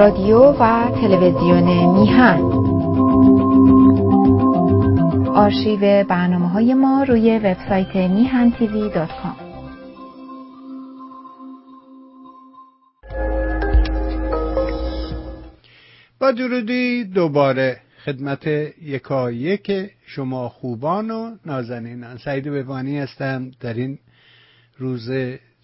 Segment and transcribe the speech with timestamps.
[0.00, 2.40] رادیو و تلویزیون میهن.
[5.34, 9.36] آرشیو برنامه های ما روی وبسایت میهن تیوی دات کام.
[16.18, 18.46] با درودی دوباره خدمت
[18.82, 22.16] یکایک شما خوبان و نازنینان.
[22.16, 23.98] سعید ببانی هستم در این
[24.78, 25.10] روز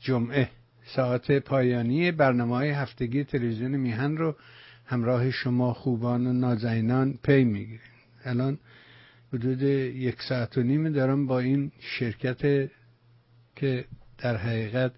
[0.03, 0.49] جمعه.
[0.95, 4.37] ساعت پایانی برنامه های هفتگی تلویزیون میهن رو
[4.87, 7.81] همراه شما خوبان و نازنینان پی می‌گیریم.
[8.25, 8.59] الان
[9.33, 12.71] حدود یک ساعت و نیم دارم با این شرکت
[13.57, 13.85] که
[14.19, 14.93] در حقیقت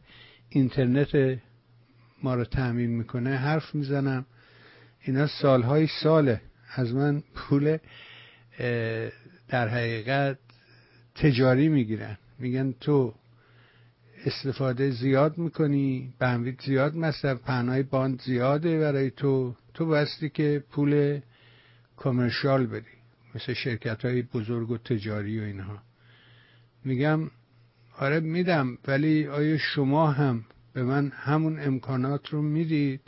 [0.49, 1.39] اینترنت
[2.23, 4.27] ما رو تأمین می‌کنه حرف می‌زنم.
[5.01, 6.41] اینا سالهای ساله
[6.75, 7.79] از من پول
[9.49, 10.39] در حقیقت
[11.15, 12.19] تجاری می‌گیرن.
[12.39, 13.15] میگن تو
[14.25, 21.21] استفاده زیاد می‌کنی بندویت زیاد مصرف پهنای باند زیاده برای تو تو بستی که پول
[21.97, 22.87] کامرشال بدی
[23.35, 25.79] مثل شرکت های بزرگ و تجاری و اینها.
[26.85, 27.31] میگم
[27.99, 33.01] آره میدم ولی آیا شما هم به من همون امکانات رو می‌دید؟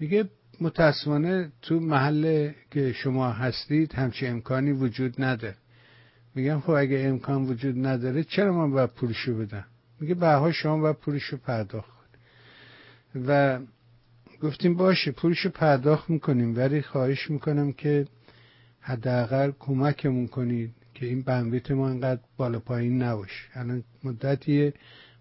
[0.00, 0.28] میگه
[0.60, 5.56] متاسفانه تو محل که شما هستید همچی امکانی وجود نداره
[6.34, 9.64] میگم خب اگه امکان وجود نداره چرا من باید پولشو بدم؟
[10.00, 11.98] میگه به شما باید پولشو پرداخت
[13.26, 13.60] و
[14.42, 18.06] گفتیم باشه پولشو پرداخت می‌کنیم ولی خواهش می‌کنم که
[18.80, 23.44] حداقل کمکمون کنید که این بنویت ما انقدر بالا پایین نباشه.
[23.54, 24.74] الان مدتیه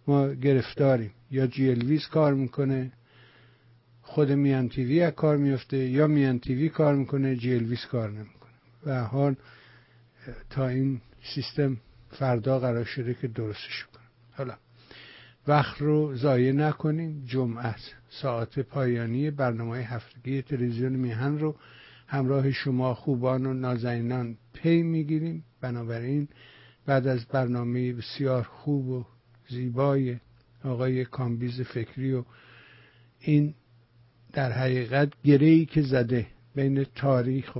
[0.07, 1.11] ما گرفتاریم.
[1.31, 2.91] یا جیلویز کار می‌کنه
[4.01, 8.51] خود میان تیوی کار میفته یا میان تیوی کار می‌کنه جیلویز کار نمی‌کنه.
[8.85, 9.35] و حال
[10.49, 11.01] تا این
[11.35, 11.77] سیستم
[12.11, 14.03] فردا قرار شده که درستش کنه.
[14.37, 14.57] حالا.
[15.47, 17.23] وقت رو ضایع نکنیم.
[17.25, 17.75] جمعه
[18.09, 21.55] ساعت پایانی برنامه هفتگی تلویزیون میهن رو
[22.07, 25.43] همراه شما خوبان و نازنینان پی می‌گیریم.
[25.61, 26.27] بنابراین
[26.85, 29.05] بعد از برنامه بسیار خوب و
[29.49, 30.17] زیبای
[30.63, 32.23] آقای کامبیز فکری و
[33.19, 33.53] این
[34.33, 37.59] در حقیقت گرهی که زده بین تاریخ و,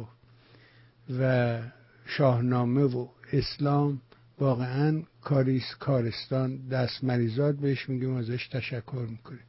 [1.20, 1.60] و
[2.06, 4.02] شاهنامه و اسلام
[4.40, 9.44] واقعا کاریس کارستان دست مریضات بهش میگیم ازش تشکر می‌کنیم.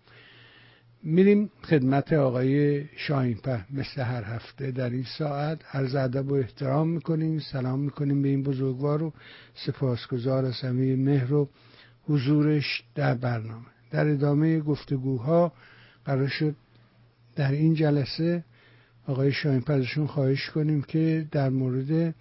[1.03, 5.59] میریم خدمت آقای شاهینپه مثل هر هفته در این ساعت.
[5.72, 9.12] عرض ادب و احترام می‌کنیم سلام می‌کنیم به این بزرگوار و
[9.54, 11.48] سپاسگزار از همه مهر و
[12.09, 13.66] حضورش در برنامه.
[13.91, 15.53] در ادامه گفتگوها
[16.04, 16.56] قرار شد
[17.37, 18.44] در این جلسه
[19.06, 22.15] آقای شاهینپه ازشون خواهش کنیم که در مورد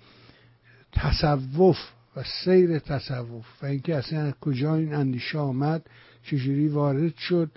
[0.91, 1.77] تصوف
[2.17, 5.85] و سیر تصوف و اینکه اصلا کجا این اندیشه آمد
[6.23, 7.51] چجوری وارد شد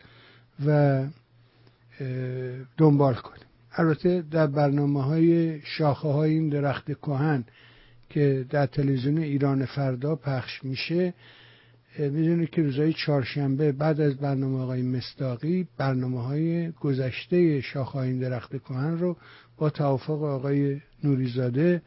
[0.66, 1.04] و
[2.76, 3.44] دنبال کنیم.
[3.72, 7.44] البته در برنامه های شاخه های این درخت کهن
[8.10, 11.14] که در تلویزیون ایران فردا پخش میشه
[11.98, 18.18] می‌دونید که روزهای چهارشنبه بعد از برنامه آقای مستاقی برنامه های گذشته شاخه های این
[18.18, 19.16] درخت کهن رو
[19.56, 21.82] با توافق آقای نوریزاده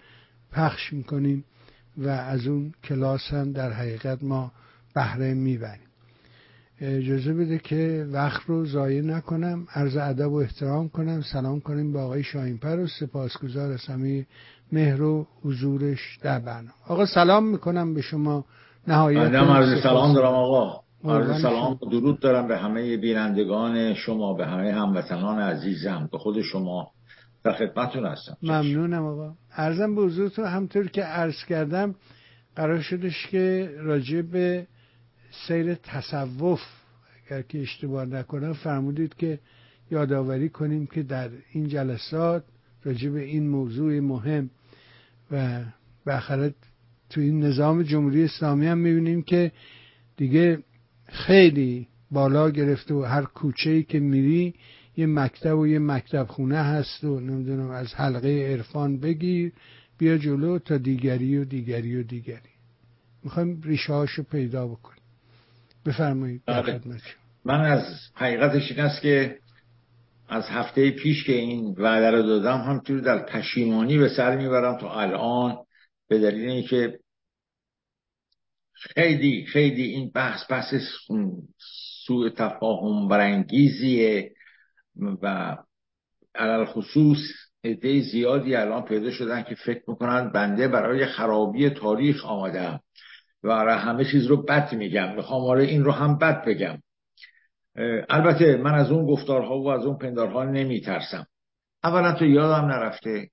[0.51, 1.43] پخش می‌کنیم.
[1.97, 4.51] و از اون کلاس هم در حقیقت ما
[4.95, 5.87] بهره می‌بریم.
[6.81, 9.67] اجازه بده که وقت رو ضایع نکنم.
[9.73, 11.21] عرض ادب و احترام کنم.
[11.21, 14.25] سلام کنیم با آقای شاهینپر و سپاسگزار از همه
[14.71, 16.73] مهر و حضورش در برنامه.
[16.87, 18.45] آقا سلام می‌کنم به شما.
[18.87, 20.83] نهایت عرض سلام دارم آقا.
[21.05, 26.41] عرض سلام و درود دارم به همه بینندگان شما به همه هموطنان عزیزم به خود
[26.41, 26.91] شما.
[27.43, 28.37] در خدمتتون هستم.
[28.43, 29.33] ممنونم آقا.
[29.51, 31.95] عرضم به حضورتون همطور که عرض کردم
[32.55, 34.67] قرار شدش که راجع به
[35.47, 36.61] سیر تصوف
[37.25, 39.39] اگر که اشتباه نکنم فرمودید که
[39.91, 42.43] یادآوری کنیم که در این جلسات
[42.85, 44.49] راجع به این موضوع مهم
[45.31, 45.61] و
[46.05, 46.53] بالاخره
[47.09, 49.51] تو این نظام جمهوری اسلامی هم می‌بینیم که
[50.17, 50.59] دیگه
[51.05, 54.53] خیلی بالا گرفته و هر کوچه ای که میری
[54.97, 59.51] یه مکتب و یه مکتب خونه هست و نمی‌دونم از حلقه عرفان بگیر
[59.97, 62.53] بیا جلو تا دیگری و دیگری و دیگری.
[63.23, 65.03] می‌خوایم ریشه هاشو پیدا بکنیم.
[65.85, 66.81] بفرمایید بله.
[67.45, 69.37] من از حقیقتش این است که
[70.29, 75.01] از هفته پیش که این وعده رو دادم همطور در پشیمانی به سر می‌برم تا
[75.01, 75.57] الان
[76.09, 76.99] به دلیل اینکه
[78.73, 80.73] خیلی خیلی این بحث بحث
[82.05, 84.31] سوء تفاهم برانگیزیه.
[85.21, 85.57] و
[86.35, 87.17] علال خصوص
[87.63, 92.79] عده زیادی الان پیدا شدن که فکر می‌کنن بنده برای خرابی تاریخ آمدم
[93.43, 95.15] و همه چیز رو بد میگم.
[95.15, 96.77] می‌خوام آره این رو هم بد بگم.
[98.09, 101.27] البته من از اون گفتارها و از اون پندارها نمیترسم.
[101.83, 103.29] اولا تو یادم نرفته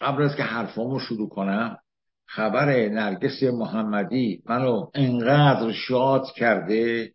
[0.00, 1.78] قبل از که حرفامو شروع کنم
[2.26, 7.12] خبر نرگس محمدی منو انقدر شاد کرده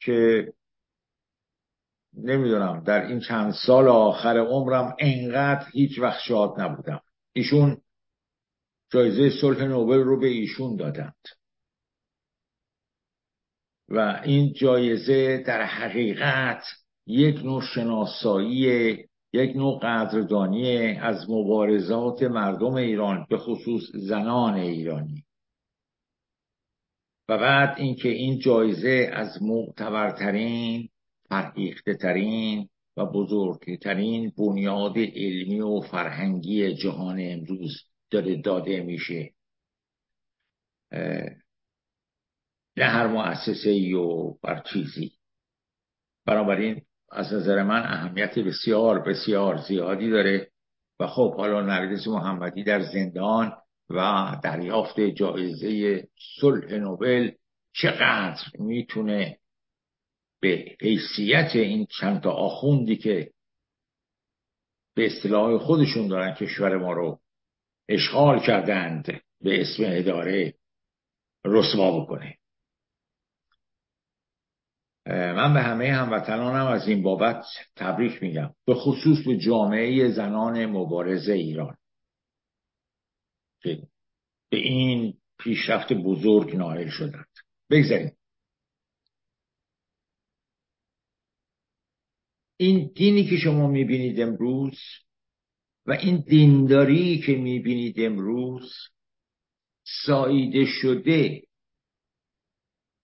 [0.00, 0.46] که
[2.16, 7.00] نمی‌دونم در این چند سال آخر عمرم انقدر هیچ وقت شاد نبودم.
[7.32, 7.76] ایشون
[8.90, 11.28] جایزه صلح نوبل رو به ایشون دادند.
[13.88, 16.64] و این جایزه در حقیقت
[17.06, 18.96] یک نوع شناسایی
[19.32, 25.24] یک نوع قدردانی از مبارزات مردم ایران به خصوص زنان ایرانی.
[27.28, 30.88] و بعد اینکه این جایزه از معتبرترین
[31.32, 37.72] فرهیخته ترین و بزرگترین بنیاد علمی و فرهنگی جهان امروز
[38.10, 39.30] داره داده میشه.
[42.76, 45.12] نه هر مؤسسه ای و بر چیزی.
[46.26, 46.82] بنابراین
[47.12, 50.50] از نظر من اهمیت بسیار بسیار زیادی داره
[51.00, 53.52] و خب حالا نرگس محمدی در زندان
[53.90, 56.02] و دریافت جایزه
[56.40, 57.30] صلح نوبل
[57.72, 59.38] چقدر می‌تونه
[60.42, 63.32] به حیثیت این چند تا آخوندی که
[64.94, 67.20] به اصطلاح خودشون دارن کشور ما رو
[67.88, 70.54] اشغال کردند به اسم اداره
[71.44, 72.38] رسوا بکنه.
[75.06, 77.44] من به همه هموطنانم از این بابت
[77.76, 78.54] تبریک میگم.
[78.66, 81.76] به خصوص به جامعه زنان مبارزه ایران.
[84.50, 87.28] به این پیشرفت بزرگ نائل شدند.
[87.70, 88.12] بگذاریم.
[92.62, 94.78] این دینی که شما می‌بینید امروز
[95.86, 98.72] و این دینداری که می‌بینید امروز
[100.06, 101.42] ساییده شده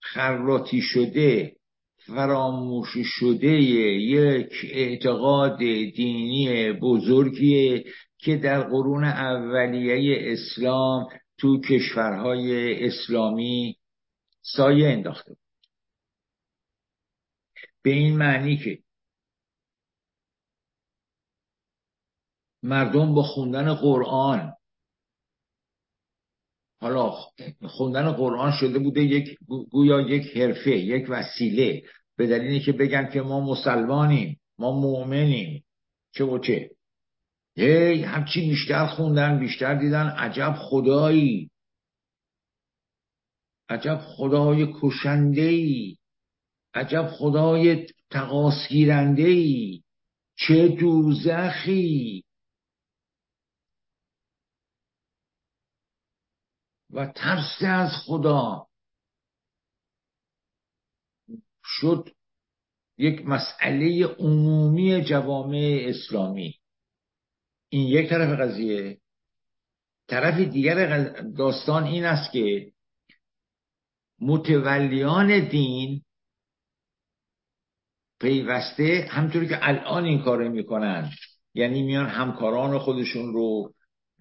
[0.01, 1.55] خراتی شده
[2.05, 5.57] فراموش شده یک اعتقاد
[5.95, 7.85] دینی بزرگیه
[8.17, 11.07] که در قرون اولیه اسلام
[11.37, 13.77] تو کشورهای اسلامی
[14.41, 15.35] سایه انداخته
[17.81, 18.79] به این معنی که
[22.63, 24.53] مردم با خوندن قرآن.
[26.81, 27.11] حالا
[27.67, 29.37] خوندن قرآن شده بوده یک
[29.71, 31.83] گویا یک حرفه یک وسیله.
[32.17, 35.63] به دلیلی که بگن که ما مسلمانیم ما مؤمنیم.
[36.13, 36.71] چه و چه.
[37.55, 40.07] هی همچی بیشتر خوندن بیشتر دیدن.
[40.07, 41.49] عجب خدایی.
[43.69, 45.95] عجب خدای کشنده ای
[46.73, 49.81] عجب خدای تقاسگیرنده ای
[50.35, 52.23] چه دوزخی.
[56.89, 58.67] و ترس از خدا.
[61.63, 62.09] شد
[62.97, 66.55] یک مسئله عمومی جوامع اسلامی.
[67.69, 68.99] این یک طرف قضیه.
[70.07, 71.03] طرف دیگر
[71.37, 72.71] داستان این است که
[74.21, 76.01] متولیان دین
[78.19, 81.11] پیوسته همطوری که الان این کار می‌کنن.
[81.53, 83.73] یعنی میان همکاران خودشون رو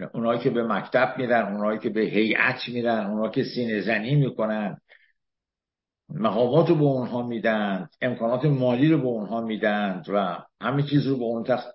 [0.05, 4.81] اونایی که به مکتب میرن اونایی که به هیئت میرن اونایی که سینه زنی می‌کنن
[6.09, 11.17] مقامات رو به اونها میدن امکانات مالی رو به اونها میدن و همه چیز رو
[11.17, 11.69] به اون تخت.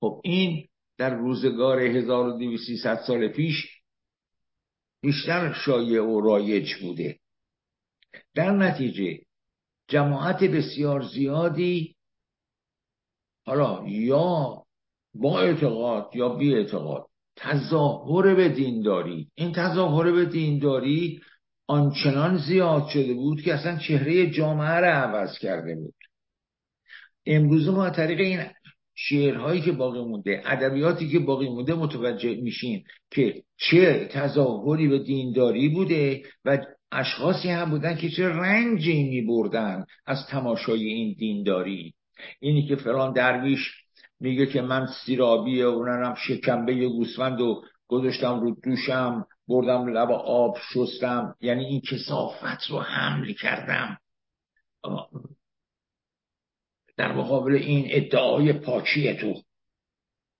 [0.00, 3.82] خب این در روزگار 1200 سال پیش
[5.02, 7.18] بیشتر شایع و رایج بوده.
[8.34, 9.18] در نتیجه
[9.88, 11.96] جماعت بسیار زیادی
[13.46, 14.62] حالا یا
[15.14, 21.20] با اعتقاد یا بی اعتقاد تظاهر به دینداری این تظاهر به دینداری
[21.66, 25.94] آنچنان زیاد شده بود که اصلا چهره جامعه را عوض کرده بود.
[27.26, 28.40] امروز ما طریق این
[28.94, 35.68] شعرهایی که باقی مونده ادبیاتی که باقی مونده متوجه میشیم که چه تظاهری به دینداری
[35.68, 36.58] بوده و
[36.92, 41.94] اشخاصی هم بودن که چه رنجی می بردن از تماشای این دینداری
[42.40, 43.81] اینی که فلان درویش
[44.22, 51.34] میگه که من سیرابی اونم شکمبه گوسفند و گذاشتم رو دوشم بردم لب آب شستم.
[51.40, 53.98] یعنی این کسافت رو حمل کردم.
[56.96, 59.42] در مقابل این ادعای پاکی تو.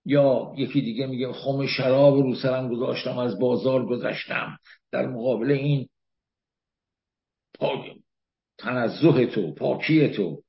[0.05, 4.57] یا یکی دیگه میگه خم شراب رو سرم گذاشتم از بازار گذاشتم
[4.91, 5.89] در مقابل این
[8.57, 10.42] تنزه تو پاکی تو.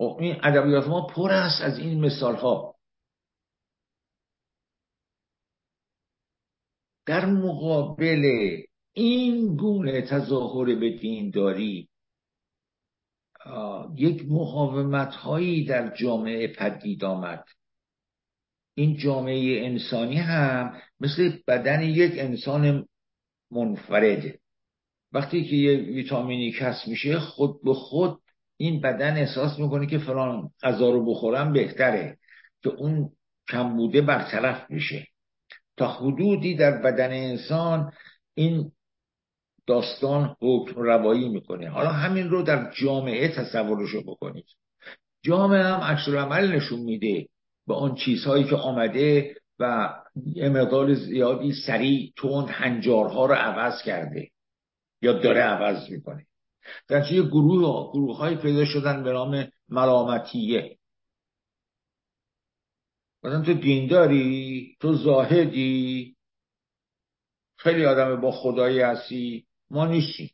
[0.00, 2.74] این ادبیات ما پر است از این مثال ها
[7.06, 8.22] در مقابل
[8.92, 11.88] این گونه تظاهر به دینداری
[13.96, 17.44] یک مقاومت هایی در جامعه پدید آمد.
[18.74, 22.88] این جامعه انسانی هم مثل بدن یک انسان
[23.50, 24.40] منفرده
[25.12, 28.22] وقتی که یه ویتامینی کسب میشه خود به خود
[28.60, 32.18] این بدن احساس می‌کنه که فلان غذا رو بخورم بهتره.
[32.62, 33.10] که اون
[33.48, 35.06] کمبوده برطرف میشه.
[35.76, 37.92] تا حدودی در بدن انسان
[38.34, 38.72] این
[39.66, 41.68] داستان حکم روایی می‌کنه.
[41.68, 44.46] حالا همین رو در جامعه تصورشو بکنید.
[45.24, 47.26] جامعه هم عکس عمل نشون میده
[47.66, 49.94] به آن چیزهایی که آمده و
[50.26, 54.28] یه مقدار زیادی سریع تند هنجارها رو عوض کرده
[55.02, 56.26] یا داره عوض می‌کنه.
[56.88, 60.78] در یه گروه گروه های پیدا شدن به نام ملامتیه.
[63.22, 66.16] مثلا تو دینداری تو زاهدی
[67.56, 69.46] خیلی آدم با خدایی هستی.
[69.70, 70.30] ما نیستیم.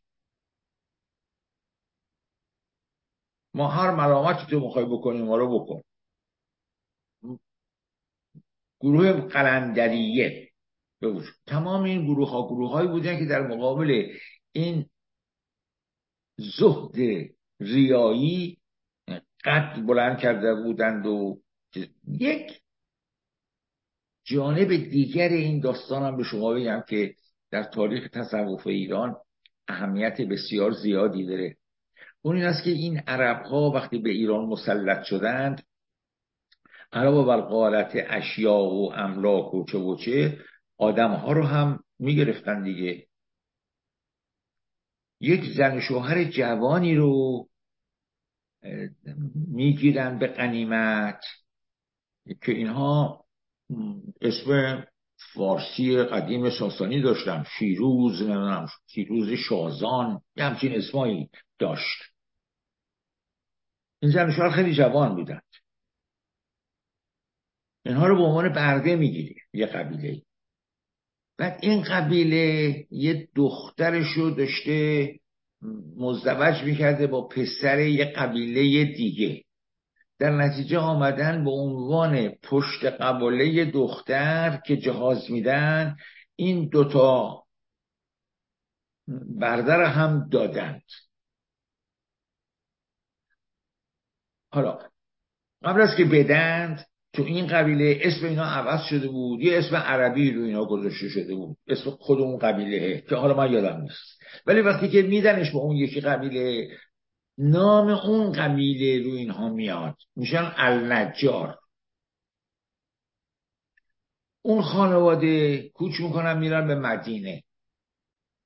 [3.55, 5.83] ما هر ملامتی تو می‌خوای بکنیم ما رو بکن.
[8.81, 10.51] گروه قلندریه.
[11.47, 14.13] تمام این گروه ها گروه هایی بودن که در مقابل
[14.53, 14.87] این
[16.37, 16.97] زهد
[17.61, 18.59] ریایی
[19.45, 21.39] قد بلند کرده بودند و
[22.09, 22.61] یک
[24.25, 27.15] جانب دیگر این داستانم به شما بگم که
[27.51, 29.17] در تاریخ تصوف ایران
[29.69, 31.57] اهمیت بسیار زیادی داره.
[32.23, 35.63] اون این است که این عرب ها وقتی به ایران مسلط شدند
[36.93, 40.39] علاوه بر قالت اشیا و املاک و چه و چه
[40.79, 43.07] آدم ها رو هم می‌گرفتن دیگه.
[45.21, 47.49] یک زن شوهر جوانی رو
[49.35, 51.21] می‌گیرن به قنیمت
[52.43, 53.25] که اینها
[54.21, 54.85] اسم
[55.35, 62.03] فارسی قدیم ساسانی داشتن شیروز نمی‌دونم شیروز شازان یه همچین اسمایی داشت.
[64.03, 65.43] این زن شوهر خیلی جوان بودند
[67.85, 70.23] اینها رو به عنوان برده می‌گیری یه قبیله
[71.39, 75.09] بعد این قبیله یه دخترش رو داشته
[75.97, 79.45] مزدوج می‌کرده با پسر یه قبیله دیگه.
[80.19, 85.97] در نتیجه آمدن به عنوان پشت قباله دختر که جهاز میدن
[86.37, 87.45] این دوتا
[89.41, 90.83] بردر هم دادند.
[94.53, 94.79] حالا
[95.63, 100.31] قبل از که بدند تو این قبیله اسم اینا عوض شده بود یه اسم عربی
[100.31, 104.23] رو اینا گذاشته شده بود اسم خود اون قبیله که حالا من یادم نیست.
[104.47, 106.69] ولی وقتی که میدنش به اون یکی قبیله
[107.39, 111.59] نام اون قبیله رو اینها میاد میشن النجار.
[114.43, 117.43] اون خانواده کوچ می‌کنن میرن به مدینه.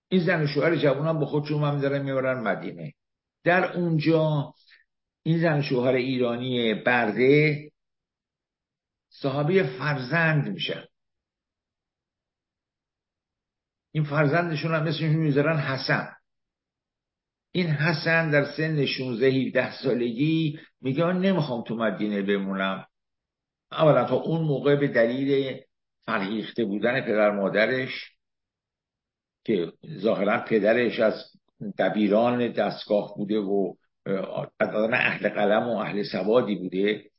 [0.09, 2.93] این زن و شوهر جوان هم با خودشون هم دارن می‌برن مدینه.
[3.45, 4.55] در اونجا
[5.23, 7.70] این زن شوهر ایرانی برده
[9.23, 10.85] صحابه فرزند میشن.
[13.93, 16.17] این فرزندشون هم اسمشون می‌ذارن حسن.
[17.53, 22.87] این حسن در سن 16 17 سالگی میگه من نمی‌خوام تو مدینه بمونم.
[23.73, 25.61] اولا تا اون موقع به دلیل
[26.07, 28.13] فرهیخته بودن پدر مادرش
[29.45, 31.15] که ظاهرا پدرش از
[31.79, 33.75] دبیران دستگاه بوده و
[34.61, 37.11] آدم اهل قلم و اهل سوادی بوده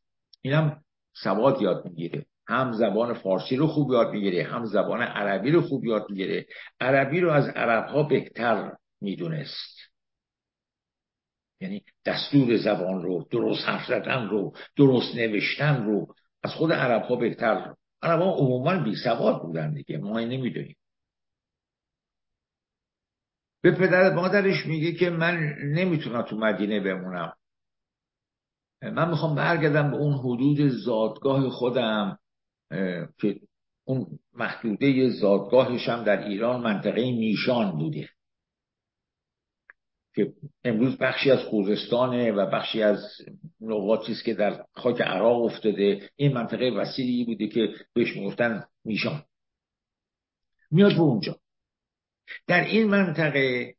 [0.41, 2.25] اینم سواد یاد می‌گیره.
[2.48, 6.46] هم زبان فارسی رو خوب یاد می‌گیره هم زبان عربی رو خوب یاد می‌گیره.
[6.80, 9.77] عربی رو از عرب ها بهتر می‌دونست.
[11.62, 17.15] یعنی دستور زبان رو درست حرف زدن رو درست نوشتن رو از خود عرب ها
[17.15, 17.75] بهتر.
[18.01, 20.75] عرب ها عموما بی سواد بودن دیگه ما نمی‌دونیم.
[23.62, 27.34] به پدر مادرش میگه که من نمی‌تونم تو مدینه بمونم.
[28.81, 32.19] من می‌خوام برگردم به اون حدود زادگاه خودم
[33.17, 33.39] که
[33.83, 38.09] اون محدوده زادگاهش هم در ایران منطقه میشان بوده.
[40.15, 40.33] که
[40.63, 43.17] امروز بخشی از خوزستانه و بخشی از
[43.61, 49.23] نقاطی است که در خاک عراق افتاده این منطقه وسیعی بوده که بهش می‌گفتن میشان.
[50.71, 51.39] میاد به اونجا.
[52.47, 53.75] در این منطقه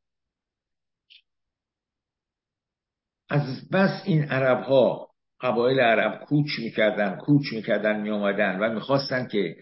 [3.33, 5.09] از بس این عرب ها
[5.41, 9.57] قبایل عرب کوچ می‌کردن کوچ می‌کردن میامدن و می‌خواستن که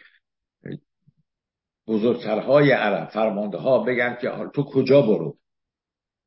[1.86, 5.36] بزرگترهای عرب فرمانده ها بگن که تو کجا برو؟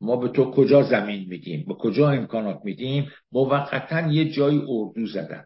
[0.02, 5.46] ما به تو کجا زمین میدیم؟ به کجا امکانات میدیم؟ موقتا یه جای اردو زدن.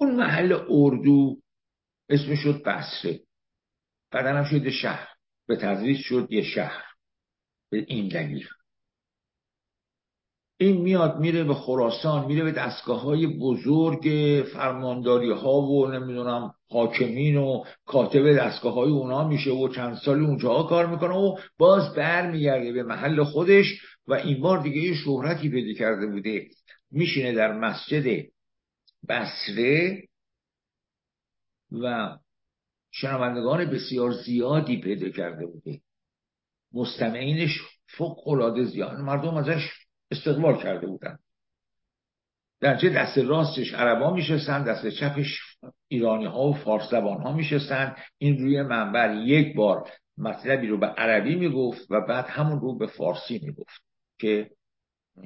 [0.00, 1.36] اون محل اردو
[2.08, 3.29] اسمش شد بسره
[4.10, 5.08] بعدا هم شد شهر.
[5.46, 6.84] به تدریس شد یه شهر.
[7.70, 8.48] به این دلیل.
[10.58, 14.08] این میاد میره به خراسان میره به دستگاه های بزرگ
[14.52, 20.62] فرمانداری ها و نمی‌دونم حاکمین و کاتب دستگاه های اونا میشه و چند سالی اونجا
[20.62, 23.66] کار می‌کنه و باز بر میگرده به محل خودش
[24.06, 26.46] و این بار دیگه یه شهرتی پیدا کرده بوده.
[26.90, 28.26] میشینه در مسجد
[29.08, 30.02] بسره
[31.72, 32.16] و
[32.90, 35.80] شنوندگان بسیار زیادی پیدا کرده بوده.
[36.72, 38.98] مستمعینش فوق العاده زیاد.
[38.98, 39.70] مردم ازش
[40.10, 41.18] استقبال کرده بودن.
[42.60, 45.40] در چه دست راستش عربا میشستن دست چپش
[45.88, 47.96] ایرانی ها و فارس زبان ها میشستن.
[48.18, 52.86] این روی منبر یک بار مطلبی رو به عربی می‌گفت و بعد همون رو به
[52.86, 53.82] فارسی می‌گفت
[54.18, 54.50] که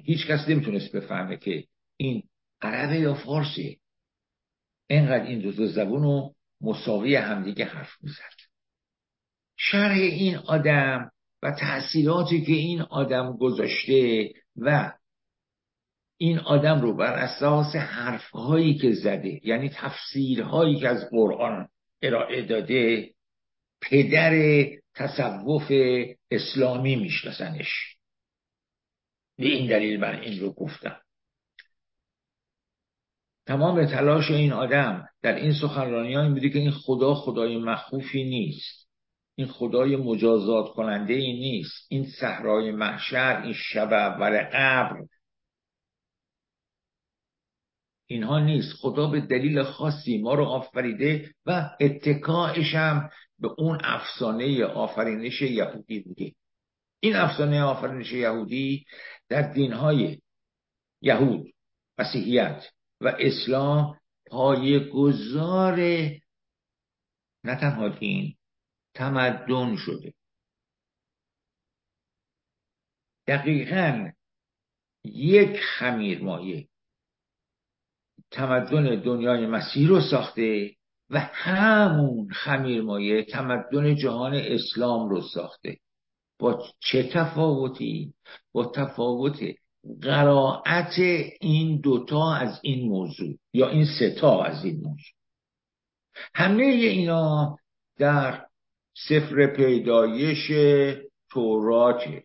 [0.03, 1.65] هیچ کس نمی‌تونست بفهمه که
[1.97, 2.23] این
[2.63, 3.81] عربه یا فارسی.
[4.87, 8.35] اینقدر این دو, زبون رو مساوی همدیگه حرف می‌زد.
[9.57, 11.11] شرح این آدم
[11.43, 14.93] و تأثیراتی که این آدم گذاشته و
[16.17, 21.69] این آدم رو بر اساس حرفهایی که زده یعنی تفسیرهایی که از قرآن
[22.03, 23.11] ارائه داده
[23.81, 25.73] پدر تصوف
[26.31, 27.97] اسلامی میشناسنش.
[29.39, 31.04] به این دلیل من این رو گفتم.
[33.47, 38.89] تمام تلاش این آدم در این سخنرانی این بوده که این خدا خدای مخوفی نیست.
[39.37, 41.87] این خدای مجازات کننده ای نیست.
[41.89, 45.03] این صحرای محشر این شب اول قبر.
[48.07, 48.73] اینها نیست.
[48.81, 56.01] خدا به دلیل خاصی ما رو آفریده و اتکاعش هم به اون افسانه آفرینش یهودی
[56.01, 56.33] بوده.
[57.01, 58.85] این افسانه آفرینش یهودی
[59.29, 60.19] در دینهای
[61.01, 61.47] یهود
[61.99, 62.74] مسیحیت
[63.05, 65.77] و اسلام پای گذار
[67.45, 68.35] نه تنها دین
[68.95, 70.15] تمدن شده.
[73.27, 74.11] دقیقا
[75.05, 76.69] یک خمیر مایه
[78.31, 80.77] تمدن دنیای مسیح رو ساخته
[81.11, 85.79] و همون خمیر مایه تمدن جهان اسلام رو ساخته.
[86.39, 88.15] با چه تفاوتی؟
[88.53, 89.39] با تفاوت
[90.03, 90.99] قرائت
[91.41, 95.15] این دوتا از این موضوع یا این ستا از این موضوع.
[96.35, 97.59] همه اینا
[97.99, 98.47] در
[99.09, 100.53] سفر پیدایش
[101.31, 102.25] توراته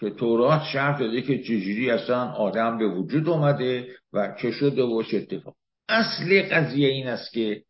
[0.00, 5.02] که تورات شرط داده که چجوری اصلا آدم به وجود اومده و چه شده و
[5.02, 5.56] چه اتفاق.
[5.88, 7.64] اصل قضیه این است که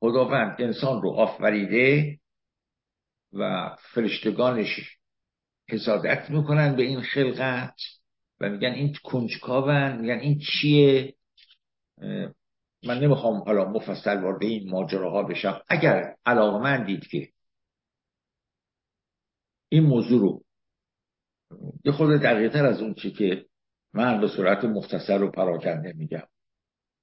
[0.00, 2.18] خداوند انسان رو آفریده
[3.32, 5.01] و فرشتگانش
[5.72, 7.80] حسادت می‌کنن به این خلقت
[8.40, 11.14] و میگن این کنجکاون میگن این چیه؟
[12.84, 15.62] من نمی‌خوام حالا مفصل وارد این ماجراها بشم.
[15.68, 17.28] اگر علاقه دید که
[19.68, 20.42] این موضوع رو
[21.84, 23.46] یه خود دقیقتر از اون چی که
[23.94, 26.26] من به صورت مختصر و پراکنده میگم.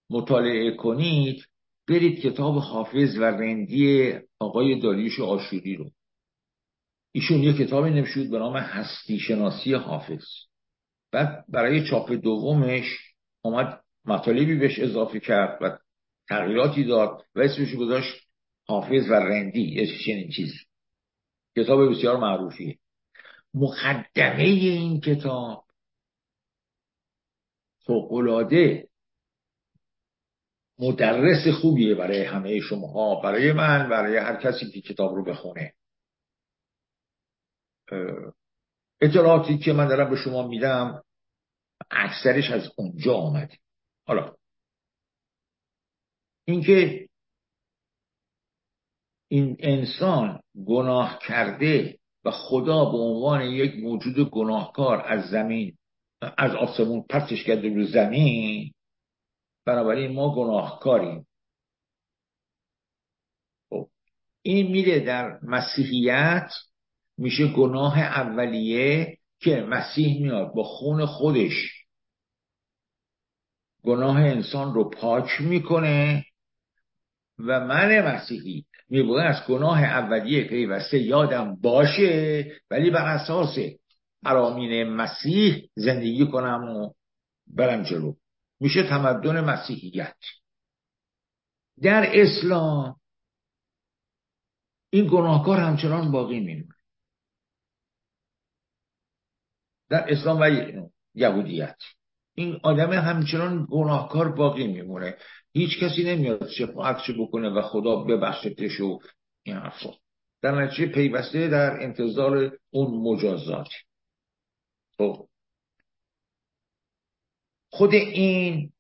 [0.10, 1.46] مطالعه کنید
[1.88, 5.92] برید کتاب حافظ و رندی آقای داریوش آشوری رو.
[7.12, 10.26] ایشون یه کتابی نوشت به نام هستی شناسی حافظ.
[11.12, 12.98] بعد برای چاپ دومش
[13.42, 15.78] اومد مطالبی بهش اضافه کرد و
[16.30, 18.28] تغییراتی داد و اسمش گذاشت
[18.68, 20.60] حافظ و رندی یه چنین چیزی
[21.58, 22.80] کتاب بسیار معروفیه.
[23.54, 25.66] مقدمه این کتاب
[27.86, 28.88] فوقلاده
[30.80, 35.74] مدرس خوبیه برای همه شما برای من برای هر کسی که کتاب رو بخونه.
[39.02, 41.04] اطلاعاتی که من دارم به شما میدم
[41.92, 43.58] اکثرش از اونجا آمده.
[44.08, 44.36] حالا
[46.46, 47.08] اینکه
[49.28, 55.78] این انسان گناه کرده و خدا به عنوان یک موجود گناهکار از زمین
[56.22, 58.72] از آسمون پرتش کرده رو زمین
[59.66, 61.28] بنابراین ما گناهکاریم.
[63.70, 63.90] خب،
[64.42, 66.52] این میره در مسیحیت
[67.20, 71.86] میشه گناه اولیه که مسیح میاد با خون خودش.
[73.84, 76.26] گناه انسان رو پاک می‌کنه
[77.40, 83.58] و من مسیحی می‌گوید از گناه اولیه پیوسته یادم باشه ولی بر اساس
[84.26, 86.94] ارامین مسیح زندگی کنم و
[87.48, 88.14] برم جلو.
[88.60, 90.18] میشه تمدن مسیحیت.
[91.82, 92.96] در اسلام
[94.90, 96.79] این گناهکار همچنان باقی میمونه.
[99.90, 100.50] در اسلام و
[101.16, 101.78] یهودیت.
[102.36, 105.18] این آدم همچنان گناهکار باقی میمونه.
[105.54, 109.00] هیچ کسی نمیاد شفاعتشو بکنه و خدا ببخشتش و
[109.44, 109.90] این حرفا.
[110.42, 113.68] در نتیجه پیوسته در انتظار اون مجازات.
[114.98, 115.28] خب.
[117.70, 118.72] خود این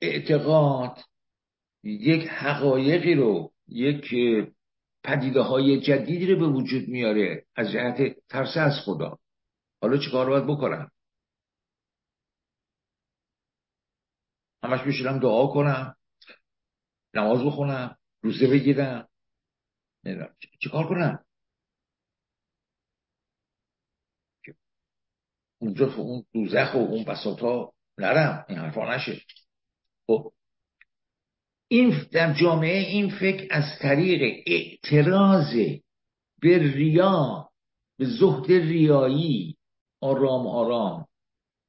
[0.00, 0.98] اعتقاد
[1.84, 4.14] یک حقایقی رو یک
[5.04, 9.18] پدیده های جدیدی رو به وجود میاره از جهت ترس از خدا.
[9.82, 10.90] حالا چیکار باید بکنم؟
[14.64, 15.96] همش بشیرم دعا کنم
[17.14, 19.08] نماز بخونم روزه بگیرم.
[20.62, 21.24] چیکار کنم؟
[25.58, 28.46] اونجا تو اون دوزخ و اون بساطا نرم.
[28.48, 29.22] این حرفا نشه.
[30.06, 30.32] خب.
[31.68, 35.54] این در جامعه این فکر از طریق اعتراض
[36.40, 37.50] به ریا
[37.98, 39.56] به زهد ریایی
[40.02, 41.06] آرام آرام.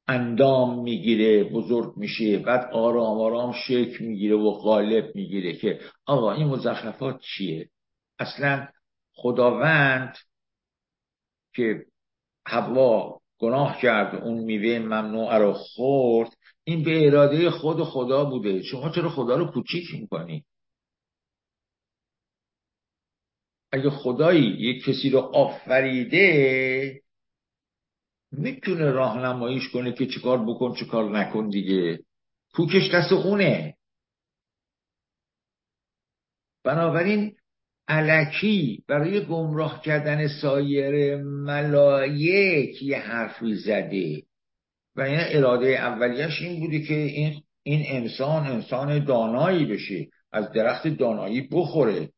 [0.08, 6.48] اندام می‌گیره بزرگ میشه بعد آرام آرام شکل می‌گیره و غالب می‌گیره که آقا این
[6.48, 7.69] مزخرفات چیه؟
[8.19, 8.67] اصلا
[9.15, 10.17] خداوند
[11.56, 11.86] که
[12.48, 16.30] حوا گناه کرد اون میوه ممنوع رو خورد
[16.63, 18.62] این به اراده خود خدا بوده.
[18.62, 20.46] شما چرا خدا رو کوچیک می‌کنی؟
[23.72, 27.03] اگه خدایی یک کسی رو آفریده
[28.38, 32.00] می‌تونه راهنماییش کنه که چیکار بکن چیکار نکن دیگه.
[32.54, 33.76] پوکش دست اونه.
[36.63, 37.36] بنابراین
[37.88, 44.24] علکی برای گمراه کردن سایر ملایک یه حرفی زده
[44.96, 50.08] و این اراده اولیش این بوده که این, این انسان انسان دانایی بشه.
[50.32, 52.10] از درخت دانایی بخوره.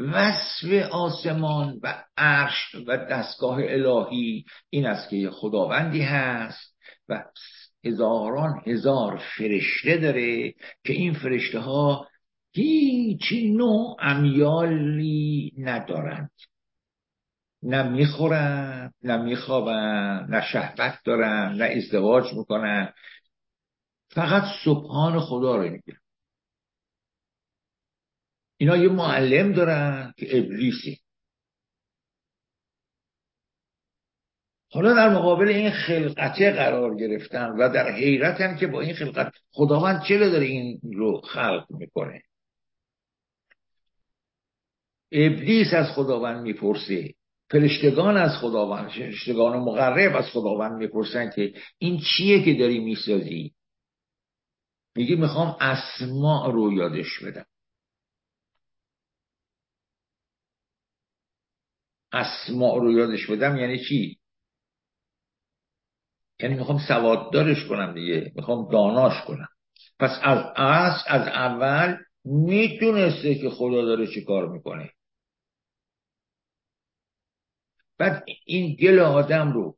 [0.00, 6.76] وصف آسمان و عرش و دستگاه الهی این است که خداوندی هست
[7.08, 7.24] و
[7.84, 10.52] هزاران هزار فرشته داره
[10.84, 12.08] که این فرشته ها
[12.52, 16.30] هیچی نوع امیالی ندارند.
[17.62, 22.92] نه می‌خورن نه میخوابن نه شهبت دارن نه ازدواج می‌کنن
[24.08, 25.99] فقط سبحان خدا رو میگن
[28.60, 31.00] اینا یه معلم دارن که ابلیسی
[34.72, 40.02] حالا در مقابل این خلقته قرار گرفتن و در حیرتن که با این خلقت خداوند
[40.08, 42.22] چرا داره این رو خلق می‌کنه؟
[45.12, 47.14] ابلیس از خداوند می‌پرسه
[47.50, 53.54] فرشتگان از خداوند فرشتگان مقرب از خداوند می‌پرسن که این چیه که داری می‌سازی؟
[54.96, 57.46] میگه می‌خوام اسماع رو یادش بدم.
[62.12, 64.18] اسماع رو یادش بدم یعنی چی؟
[66.40, 69.48] یعنی می‌خوام سواددارش کنم دیگه می‌خوام داناش کنم.
[69.98, 74.90] پس از اصل از اول می‌تونسته که خدا داره چی کار می‌کنه.
[77.98, 79.76] بعد این گل آدم رو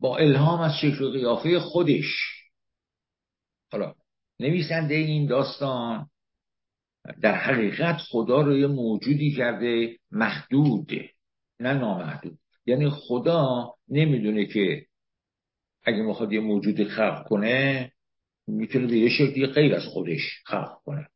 [0.00, 2.04] با الهام از شکل و قیافه خودش
[3.72, 3.94] حالا
[4.40, 6.10] نویسنده این داستان
[7.22, 10.92] در حقیقت خدا رو یه موجودی کرده محدود
[11.60, 12.38] نه نامحدود.
[12.66, 14.86] یعنی خدا نمی‌دونه که
[15.84, 17.92] اگه می‌خواد یه موجودی خلق کنه
[18.46, 21.06] می‌تونه به یه شکلی غیر از خودش خلق کنه.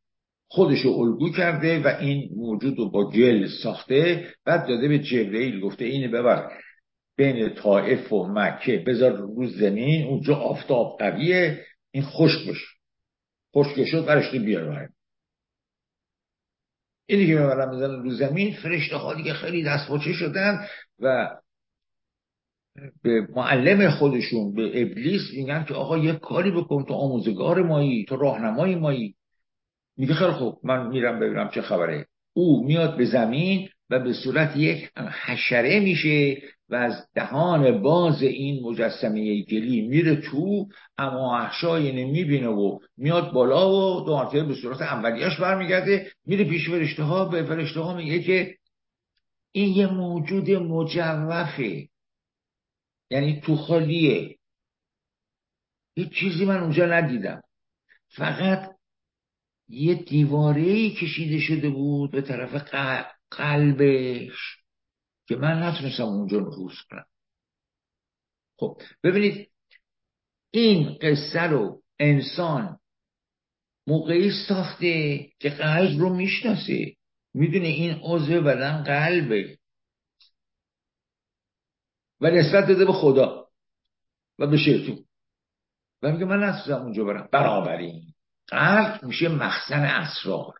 [0.47, 5.59] خودش رو الگو کرده و این موجود رو با گل ساخته بعد داده به جبرئیل
[5.59, 6.51] گفته اینه ببر
[7.17, 12.65] بین طائف و مکه بذار رو زمین اونجا آفتاب قویه این خشک بشه.
[13.55, 14.89] خشک شد برشته بیار
[17.05, 20.67] اینی که می‌برن می‌زنن رو زمین فرشته ها دیگه خیلی دستپاچه شدن
[20.99, 21.35] و
[23.03, 28.15] به معلم خودشون به ابلیس میگن که آقا یه کاری بکن تو آموزگار مایی تو
[28.15, 29.15] راهنمای مایی.
[29.97, 32.05] میگه خیلی خوب من میرم ببینم چه خبره.
[32.33, 34.89] او میاد به زمین و به صورت یک
[35.25, 40.67] حشره میشه و از دهان باز این مجسمه گلی میره تو
[40.97, 47.03] اما احشای می‌بینه و میاد بالا و دو به صورت اولیش برمیگرده میره پیش فرشته
[47.03, 48.55] ها به فرشته ها میگه که
[49.51, 51.87] این یه موجود مجوفه.
[53.09, 54.37] یعنی تو خالیه.
[55.95, 57.41] هیچ چیزی من اونجا ندیدم.
[58.07, 58.75] فقط
[59.69, 62.69] یه دیواره کشیده شده بود به طرف
[63.31, 64.65] قلبش.
[65.27, 67.05] که من نتونستم اونجا نفوذ کنم.
[68.57, 69.51] خب ببینید
[70.51, 72.79] این قصه رو انسان
[73.87, 76.95] موقعی ساخته که قلب رو می‌شناسه.
[77.33, 79.57] می‌دونه این عضو بدن قلبه.
[82.21, 83.47] و نسبت داده به خدا
[84.39, 85.05] و به شیطون.
[86.01, 87.29] و میگه من نتونستم اونجا برم.
[87.31, 88.13] برابری
[88.47, 90.53] قلب میشه مخزن اسرار.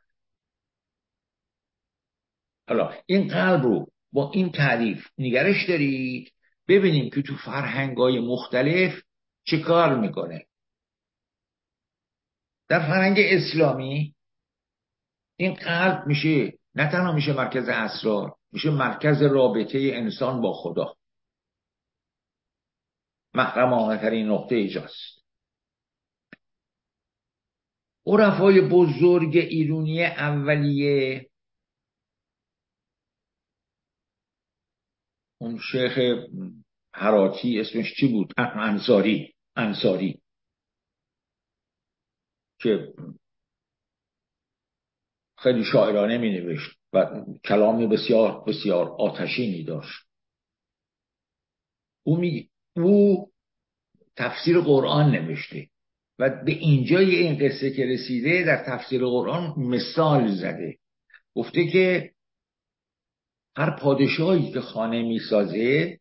[2.67, 6.31] حالا این قلب رو با این تعریف نگرش دارید
[6.67, 9.01] ببینیم که تو فرهنگای مختلف
[9.43, 10.45] چه کار می‌کنه.
[12.67, 14.15] در فرهنگ اسلامی
[15.37, 20.95] این قلب میشه نه تنها میشه مرکز اسرار میشه مرکز رابطه انسان با خدا.
[23.33, 25.25] محرمانه ترین نقطه ایجاست
[28.07, 31.29] عرفای بزرگ ایرونی اولیه
[35.45, 35.99] اون شیخ
[36.93, 40.21] حراتی اسمش چی بود؟ انصاری انصاری.
[42.61, 42.93] که
[45.37, 50.05] خیلی شاعرانه می نوشت و کلامی بسیار بسیار آتشینی داشت.
[52.03, 52.49] او, می...
[52.75, 53.31] او
[54.15, 55.69] تفسیر قرآن نوشته
[56.19, 60.77] و به اینجای این قصه که رسیده در تفسیر قرآن مثال زده.
[61.35, 62.14] گفته که
[63.57, 65.99] هر پادشاهی که خانه می‌سازه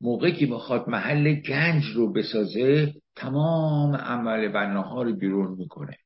[0.00, 5.96] موقعی که بخواد محل گنج رو بسازه تمام عمل بناها رو بیرون می‌کنه.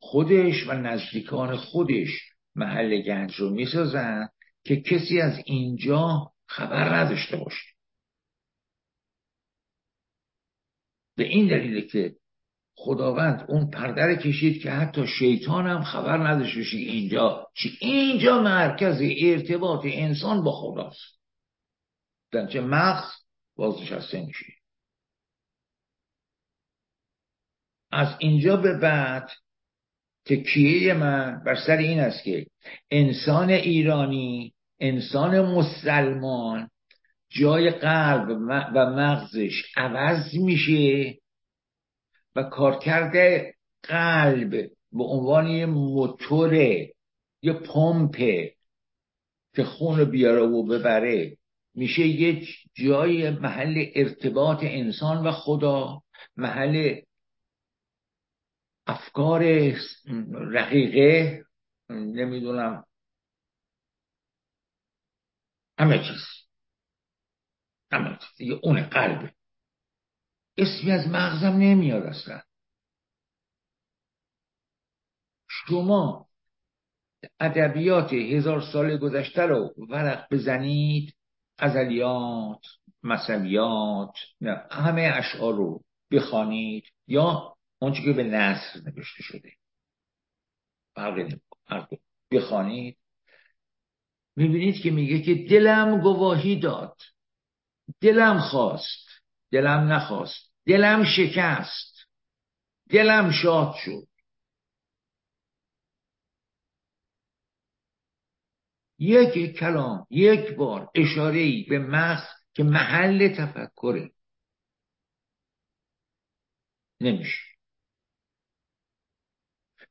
[0.00, 2.08] خودش و نزدیکان خودش
[2.54, 4.28] محل گنج رو می‌سازن
[4.64, 7.66] که کسی از اینجا خبر نداشته باشه.
[11.16, 12.16] به این دلیل که
[12.82, 19.00] خداوند اون پردر کشید که حتی شیطان هم خبر نداشته باشه اینجا چی اینجا مرکز
[19.20, 21.20] ارتباط انسان با خداست.
[22.52, 23.04] چه مغز؟
[23.56, 24.46] بازنشسته میشه
[27.92, 29.30] از اینجا به بعد
[30.26, 32.46] تکیه من بر سر این است که
[32.90, 36.70] انسان ایرانی انسان مسلمان
[37.28, 38.28] جای قلب
[38.74, 41.19] و مغزش عوض میشه
[42.36, 43.44] و کارکرد
[43.82, 44.50] قلب
[44.92, 46.54] به عنوان یه موتور
[47.42, 48.16] یه پمپ
[49.54, 51.36] که خون بیاره و ببره
[51.74, 56.02] میشه یه جای محل ارتباط انسان و خدا
[56.36, 57.00] محل
[58.86, 59.72] افکار
[60.30, 61.44] رقیقه
[61.90, 62.84] نمی‌دونم
[65.78, 66.48] همه چیز.
[67.92, 68.50] همه چیز.
[68.62, 69.32] اون قلبه
[70.60, 72.42] اسمی از مغزم نمیاد اصلا.
[75.48, 76.26] شما
[77.40, 81.14] ادبیات هزار سال گذشته رو ورق بزنید
[81.58, 82.66] ازلیات
[83.02, 84.14] مسئلیات
[84.70, 89.52] همه اشعار رو بخوانید یا اونچه که به نصر نوشته شده.
[92.32, 92.96] بخوانید.
[94.36, 96.96] می‌بینید که میگه که دلم گواهی داد.
[98.00, 99.08] دلم خواست.
[99.50, 100.49] دلم نخواست.
[100.66, 102.06] دلم شکست.
[102.88, 104.08] دلم شاد شد.
[108.98, 114.10] یک کلام یک بار اشاره ای به مغز که محل تفکره.
[117.00, 117.38] نمیشه.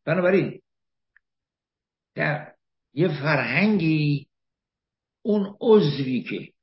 [0.03, 0.62] بنابراین
[2.15, 2.55] در
[2.93, 4.29] یه فرهنگی
[5.21, 6.53] اون عضوی که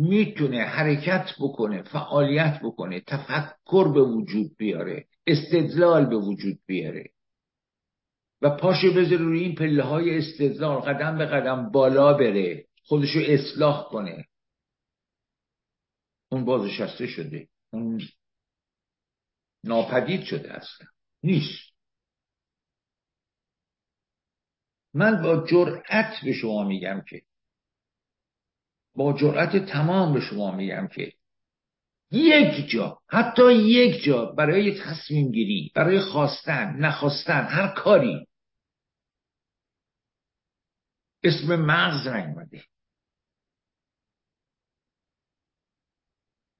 [0.00, 7.10] می‌تونه حرکت بکنه فعالیت بکنه تفکر به وجود بیاره استدلال به وجود بیاره.
[8.42, 13.88] و پاشو بذاره روی این پله های استدلال قدم به قدم بالا بره خودشو اصلاح
[13.88, 14.28] کنه.
[16.28, 18.00] اون بازشسته شده اون
[19.64, 20.86] ناپدید شده اصلا.
[21.22, 21.70] نیست.
[24.94, 27.22] من با جرأت به شما میگم که
[29.00, 31.12] با جرأت تمام به شما میگم که
[32.10, 38.26] یک جا حتی یک جا برای تصمیم گیری برای خواستن نخواستن هر کاری
[41.24, 42.64] اسم مغز نیومده.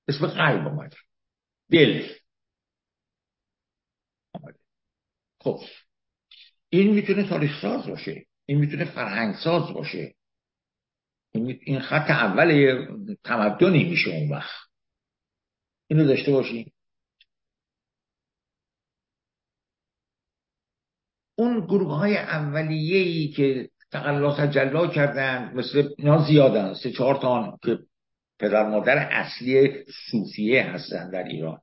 [0.08, 0.96] اسم قلب اومده.
[1.70, 2.08] دل.
[4.34, 4.58] آمده
[5.40, 5.60] خب.
[6.68, 8.26] این می‌تونه تاریخ ساز باشه.
[8.46, 10.14] این می‌تونه فرهنگ ساز باشه.
[11.32, 12.86] این خط اول
[13.24, 14.70] تمدنی میشه اون وقت.
[15.88, 16.72] اینو داشته باشیم
[21.34, 27.78] اون گروه های اولیه‌ای که تقلا تجلا کردن مثل اینا زیادن سه چهار تا که
[28.38, 31.60] پدر مادر اصلی صوفیه هستن در ایران.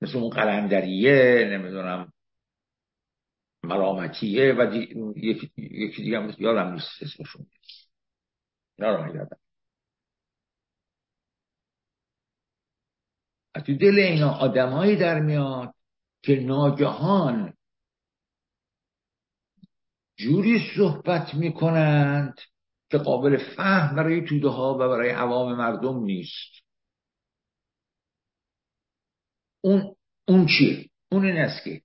[0.00, 2.12] مثل اون قلندریه نمی‌دونم
[3.66, 4.74] ملامتیه و
[5.16, 7.46] یکی, یکی دیگه هم یادم نیست اسمشون.
[8.78, 9.38] یادم یادم
[13.60, 15.74] تو دل اینا آدمایی در میاد
[16.22, 17.54] که ناگهان
[20.16, 22.40] جوری صحبت می‌کنند
[22.90, 26.62] که قابل فهم برای توده ها و برای عوام مردم نیست.
[29.60, 29.96] اون
[30.28, 31.82] اون چیه؟ اون این است که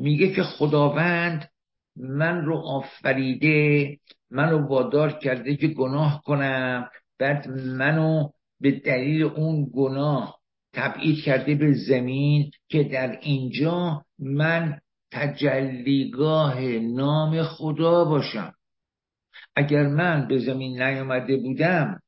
[0.00, 1.50] میگه که خداوند
[1.96, 3.98] من رو آفریده
[4.30, 8.28] منو وادار کرده که گناه کنم بعد منو
[8.60, 10.40] به دلیل اون گناه
[10.72, 14.80] تبعید کرده به زمین که در اینجا من
[15.12, 18.54] تجلیگاه نام خدا باشم.
[19.56, 22.00] اگر من به زمین نیامده بودم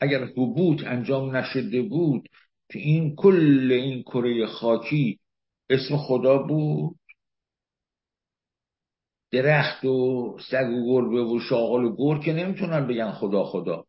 [0.00, 2.28] اگر حبوط انجام نشده بود
[2.70, 5.18] که این کل این کره خاکی
[5.70, 6.96] اسم خدا بود؟
[9.30, 13.84] درخت و سگ و گربه و شاغل و گر که نمی‌تونن بگن خدا خدا.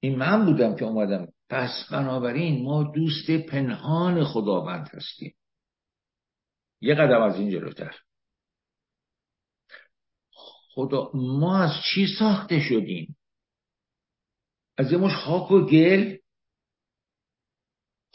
[0.00, 1.28] این من بودم که اومدم.
[1.48, 5.34] پس بنابراین ما دوست پنهان خداوند هستیم.
[6.80, 7.96] یه قدم از این جلوتر.
[10.74, 13.16] خدا ما از چی ساخته شدیم؟
[14.76, 16.16] از یه مش خاک و گل؟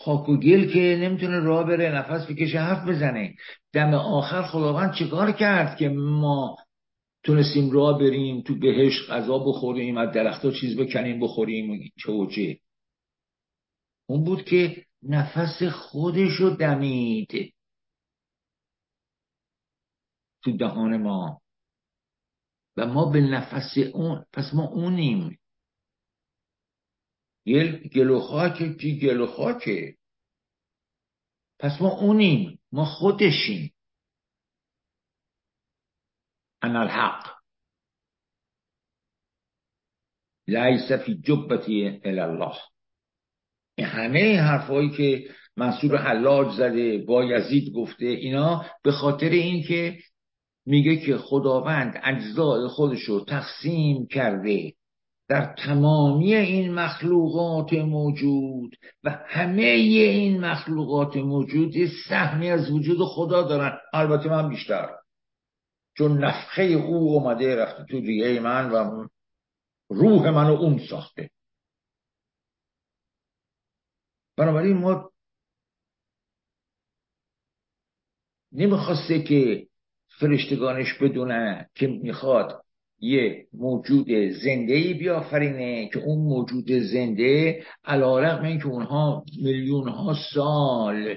[0.03, 3.35] خاک و گل که نمی‌تونه راه بره نفس بکشه حرف بزنه.
[3.73, 6.57] دم آخر خداوند چیکار کرد که ما
[7.23, 12.59] تونستیم راه بریم تو بهش غذا بخوریم از درختها چیز بکنیم بخوریم چه و چه.
[14.09, 17.53] اون بود که نفس خودشو دمید.
[20.43, 21.41] تو دهان ما.
[22.77, 25.37] و ما به نفس اون پس ما اونیم.
[27.47, 29.95] گل, خاکه کی گل و خاکه
[31.59, 33.73] پس ما اونیم ما خودشیم.
[36.61, 37.41] ان الحق.
[40.47, 42.55] لیس فی جبتی الله
[43.75, 49.99] این همه حرفایی که منصور حلاج زده با یزید گفته اینا به خاطر اینکه
[50.65, 54.73] میگه که خداوند اجزای خودش رو تقسیم کرده.
[55.31, 61.73] در تمامی این مخلوقات موجود و همه این مخلوقات موجود
[62.09, 63.79] سهمی از وجود خدا دارن.
[63.93, 64.89] البته من بیشتر.
[65.97, 69.07] چون نفخه او اومده رفته تو ریه من و
[69.89, 71.29] روح منو اون ساخته.
[74.37, 75.11] بنابراین ما
[78.51, 79.67] نمی‌خواسته که
[80.19, 82.63] فرشتگانش بدونن که می‌خواد
[83.01, 89.87] یه موجود زنده ای بیافرینه که اون موجود زنده علا رقم این که اونها میلیون
[89.87, 91.15] ها سال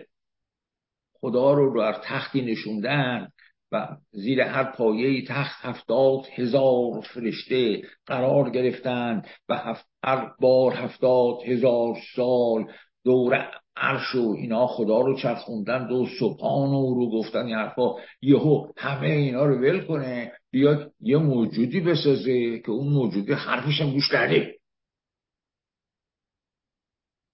[1.21, 3.29] خدا رو در تختی نشوندن
[3.73, 11.97] و زیر هر پایه تخت هفتاد هزار فرشته قرار گرفتن و هر بار هفتاد هزار
[12.17, 12.65] سال
[13.05, 17.95] دور عرش و اینا خدا رو چرخوندن دو سبحان و رو گفتن این حرفا.
[18.23, 23.91] یهو همه اینا رو ول کنه بیاد یه موجودی بسازه که اون موجودی حرفش هم
[23.91, 24.59] گوش کرده.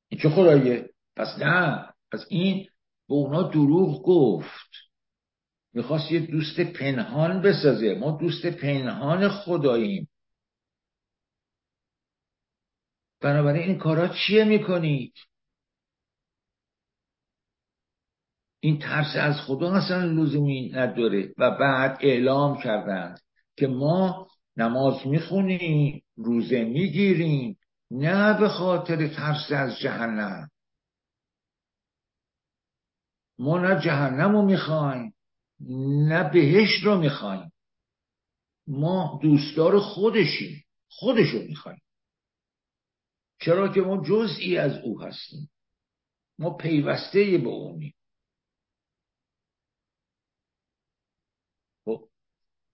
[0.09, 2.67] این چه خداییه؟ پس نه پس این
[3.09, 4.71] به اونا دروغ گفت.
[5.75, 7.95] می‌خواست یه دوست پنهان بسازه.
[7.95, 10.09] ما دوست پنهان خداییم.
[13.21, 15.13] بنابراین این کارا چیه می‌کنید؟
[18.61, 21.35] این ترس از خدا اصلا لزومی نداره.
[21.39, 23.21] و بعد اعلام کردند
[23.57, 27.59] که ما نماز می‌خونیم روزه می‌گیریم
[27.91, 30.51] نه به خاطر ترس از جهنم.
[33.39, 35.15] ما نه جهنم رو می‌خوایم
[36.09, 37.53] نه بهش رو می‌خوایم.
[38.67, 41.83] ما دوستدار خودشیم خودشو می‌خوایم.
[43.41, 45.51] چرا که ما جزئی از او هستیم.
[46.39, 47.95] ما پیوسته به اونیم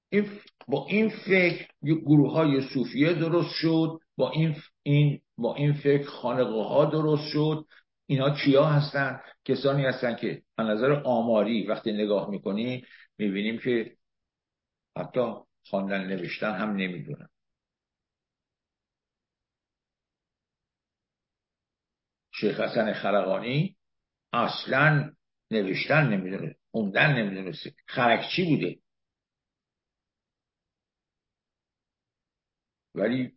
[0.08, 0.30] این
[0.68, 6.62] با این فکر گروه های صوفیه درست شد با این, این با این فکر خانقه
[6.62, 7.66] ها درست شد.
[8.06, 12.86] اینا کیا هستن؟ کسانی هستن که از نظر آماری وقتی نگاه می‌کنیم
[13.18, 13.96] می‌بینیم که
[14.98, 15.32] حتی
[15.70, 17.28] خواندن نوشتن هم نمی‌دونن.
[22.32, 23.76] شیخ حسن خرقانی
[24.32, 25.12] اصلا
[25.50, 28.78] نوشتن نمی‌دونه خوندن نمی‌دونسته خرکچی بوده؟
[32.96, 33.32] ولی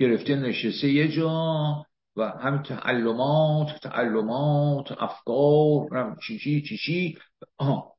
[0.00, 7.18] گرفته نشسته یه جا و هم تعلمات تعلمات افکار چیچی چیچی
[7.58, 7.94] آه.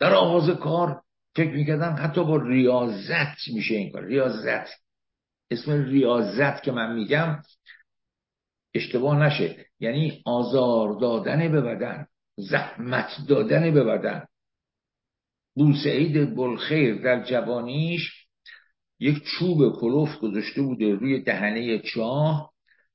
[0.00, 1.02] در آغاز کار
[1.36, 4.04] فکر می‌کردم حتی با ریاضت میشه این کار.
[4.04, 4.68] ریاضت.
[5.50, 7.42] اسم ریاضت که من میگم
[8.74, 9.66] اشتباه نشه.
[9.80, 12.06] یعنی آزار دادن به بدن
[12.36, 14.26] زحمت دادن به بدن.
[15.56, 18.25] بوسعید بلخیر در جوانیش
[19.00, 22.52] یک چوب کلوف گذاشته بوده روی دهنه چاه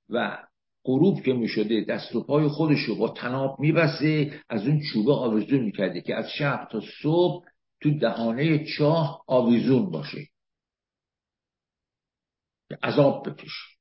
[0.10, 0.38] و
[0.84, 5.60] غروب که می‌شده دست و پای خودش رو با تناب میبسته از اون چوبه آویزون
[5.60, 7.46] می‌کرده که از شب تا صبح
[7.82, 10.28] تو دهانه چاه آویزون باشه.
[12.84, 13.78] عذاب بکش.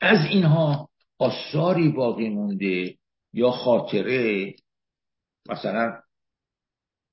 [0.00, 0.88] از اینها
[1.18, 2.96] آثاری باقی مونده
[3.32, 4.54] یا خاطره
[5.48, 6.02] مثلا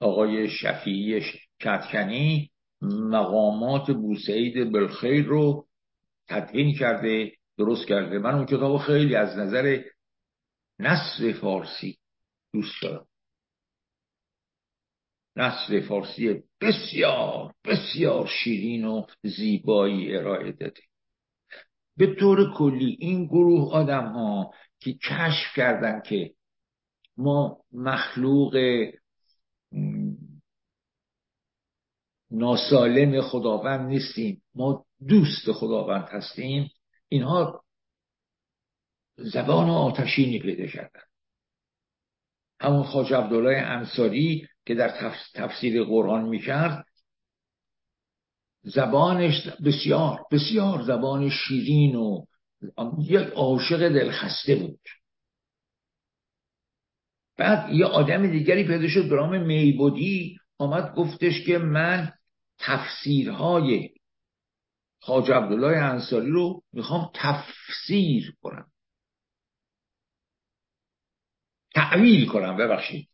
[0.03, 1.21] آقای شفیعی
[1.59, 2.51] کتکنی
[2.81, 5.67] مقامات بوسعید بلخیر رو
[6.27, 8.19] تدوین کرده درست کرده.
[8.19, 9.83] من اون کتاب خیلی از نظر
[10.79, 11.97] نصر فارسی
[12.53, 13.07] دوست دارم.
[15.35, 20.81] نصر فارسی بسیار بسیار شیرین و زیبایی ارائه داده.
[21.97, 26.33] به طور کلی این گروه آدم ها که کشف کردن که
[27.17, 28.55] ما مخلوق
[32.31, 34.41] ناسالم خداوند نیستیم.
[34.55, 36.69] ما دوست خداوند هستیم.
[37.09, 37.63] اینها
[39.17, 41.01] زبان آتشینی پیدا کردن.
[42.59, 46.85] همون خاج عبدالله انصاری که در تفسیر قرآن می‌کرد
[48.63, 52.25] زبانش بسیار بسیار زبان شیرین و
[52.99, 54.79] یک عاشق دلخسته بود.
[57.37, 62.13] بعد یه آدم دیگری پیدا شد به نام میبودی آمد گفتش که من
[62.59, 63.89] تفسیرهای
[64.99, 68.71] خاج عبدالله انصاری رو می‌خوام تفسیر کنم.
[71.75, 73.09] تعویل کنم ببخشید.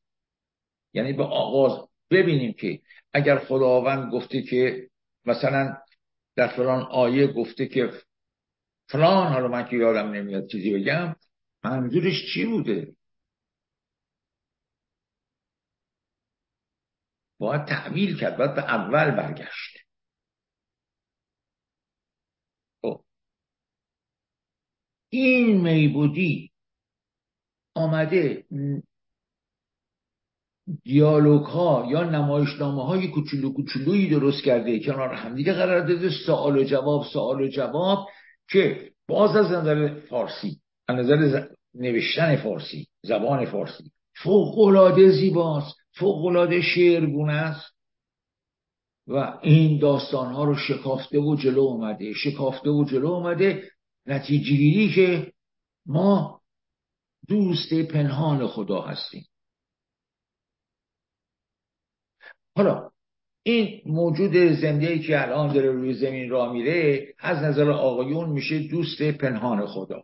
[0.94, 2.82] یعنی به آغاز ببینیم که
[3.14, 4.90] اگر خداوند گفته که
[5.26, 5.78] مثلا
[6.36, 7.94] در فلان آیه گفته که
[8.88, 11.16] فلان حالا من که یادم نمیاد چیزی بگم
[11.64, 12.96] منظورش چی بوده؟
[17.40, 19.78] باید تعویل کرد باید به اول برگشت
[22.82, 23.04] خب.
[25.10, 26.52] این میبودی
[27.76, 28.46] آمده
[30.84, 36.64] دیالوگ ها یا نمایشنامه های کوچولو کوچولویی درست کرده کنار همدیگه قرار داده سوال و
[36.64, 38.08] جواب سوال و جواب
[38.50, 43.92] که باز از نظر فارسی از نظر نوشتن فارسی زبان فارسی
[44.24, 47.76] فوق العاده زیباست فوق العاده شعرگونه است
[49.08, 52.14] و این داستان ها رو شکافته و جلو اومده.
[52.14, 53.72] شکافته و جلو اومده
[54.06, 55.34] نتیجه که
[55.86, 56.41] ما
[57.28, 59.26] دوست پنهان خدا هستیم.
[62.56, 62.91] حالا
[63.43, 69.02] این موجود زنده که الان داره روی زمین را میره از نظر آقایون میشه دوست
[69.02, 70.04] پنهان خدا.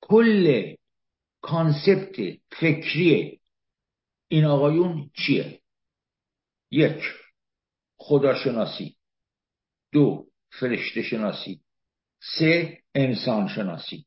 [0.00, 0.74] کل
[1.42, 2.16] کانسپت
[2.60, 3.40] فکری
[4.28, 5.60] این آقایون چیه؟
[6.70, 7.02] یک
[7.96, 8.96] خداشناسی.
[9.92, 10.26] دو
[10.60, 11.60] فرشته شناسی
[12.38, 14.06] سه انسان شناسی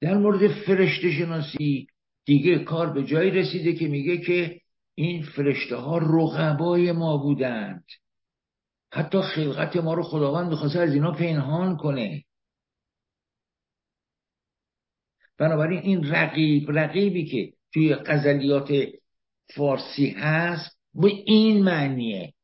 [0.00, 1.86] در مورد فرشته شناسی
[2.24, 4.60] دیگه کار به جایی رسیده که میگه که
[4.94, 7.84] این فرشته ها رقبای ما بودند.
[8.94, 12.24] حتی خلقت ما رو خداوند می‌خواسته از اینا پنهان کنه.
[15.38, 18.72] بنابراین این رقیب رقیبی که توی غزلیات
[19.56, 22.34] فارسی هست به این معنیه.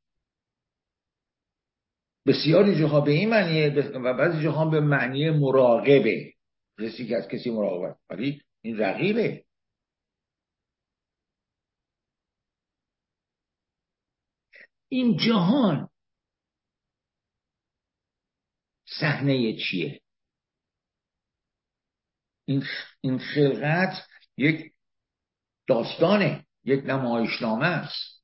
[2.27, 6.33] بسیاری جاها به این معنیه و بعضی جاها به معنی مراقبه.
[6.81, 7.97] کسی که از کسی مراقبت.
[8.11, 9.45] ولی این رقیبه.
[14.89, 15.90] این جهان
[19.01, 20.01] صحنه چیه؟
[23.01, 24.73] این خلقت یک
[25.67, 28.23] داستانه یک نمایشنامه است.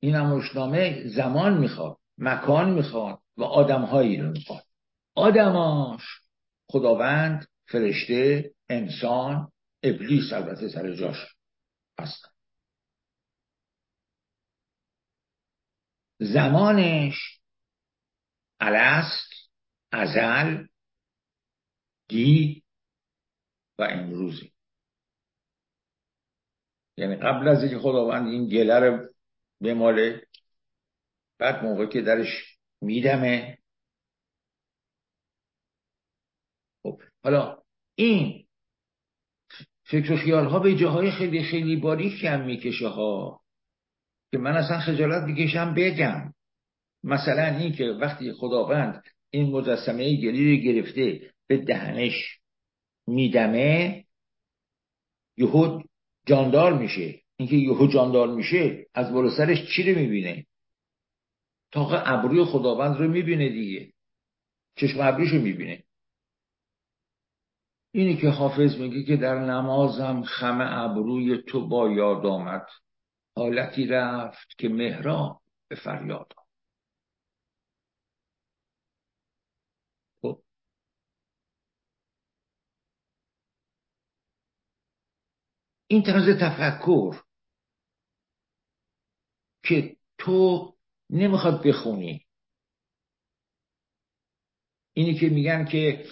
[0.00, 4.64] این نمایشنامه زمان می‌خواد مکان می‌خواد و آدمهایی رو می‌خواد.
[5.14, 6.02] آدماش
[6.70, 9.52] خداوند فرشته انسان
[9.82, 11.34] ابلیس البته سر جاش
[11.98, 12.28] هستن.
[16.18, 17.40] زمانش
[18.60, 19.35] الست
[19.96, 20.66] ازل
[22.08, 22.62] دی
[23.78, 24.52] و امروزی.
[26.96, 29.08] یعنی قبل از اینکه خداوند این گله رو
[29.60, 30.26] بماله
[31.38, 33.58] بعد موقع که درش میدمه.
[36.82, 37.62] خب حالا
[37.94, 38.46] این
[39.84, 43.40] فکر و خیال ها به جاهای خیلی خیلی باریک کم می‌کشه ها.
[44.32, 46.34] که من اصلا خجالت می‌کشم بگم.
[47.04, 49.02] مثلا این که وقتی خداوند
[49.36, 52.38] این مجسمه گلی رو گرفته به دهنش
[53.06, 54.04] میدمه
[55.36, 55.84] یهود
[56.26, 57.20] جاندار میشه.
[57.36, 60.46] اینکه یهو جاندار میشه از بالا سرش چی رو می‌بینه؟
[61.72, 63.92] تا ابروی خداوند رو می‌بینه دیگه.
[64.76, 65.82] چشم ابریش رو می‌بینه.
[67.92, 72.66] اینی که حافظ میگه که در نمازم خم ابروی تو با یاد آمد.
[73.36, 76.45] حالتی رفت که مهرا به فریاد خب.
[85.88, 87.22] این طرز تفکر
[89.64, 90.72] که تو
[91.10, 92.26] نمی‌خواد بخونی.
[94.92, 96.06] اینی که میگن که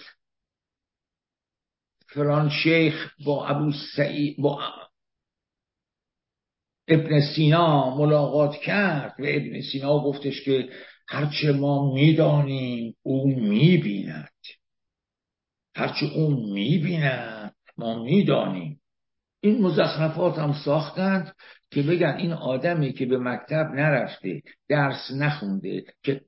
[2.07, 4.59] فلان شیخ با ابو سعید با
[6.87, 10.69] ابن سینا ملاقات کرد و ابن سینا گفتش که
[11.07, 14.33] هرچه ما می‌دانیم او می‌بیند.
[15.75, 18.81] هرچه او می‌بیند ما می‌دانیم.
[19.45, 21.35] این مزخرفات هم ساختند
[21.71, 26.21] که بگن این آدمی که به مکتب نرفته درس نخونده که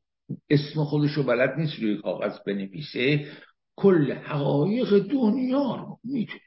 [0.50, 3.32] اسم خودش رو بلد نیست روی کاغذ بنویسه
[3.76, 6.42] کل حقایق دنیا رو می‌دونه.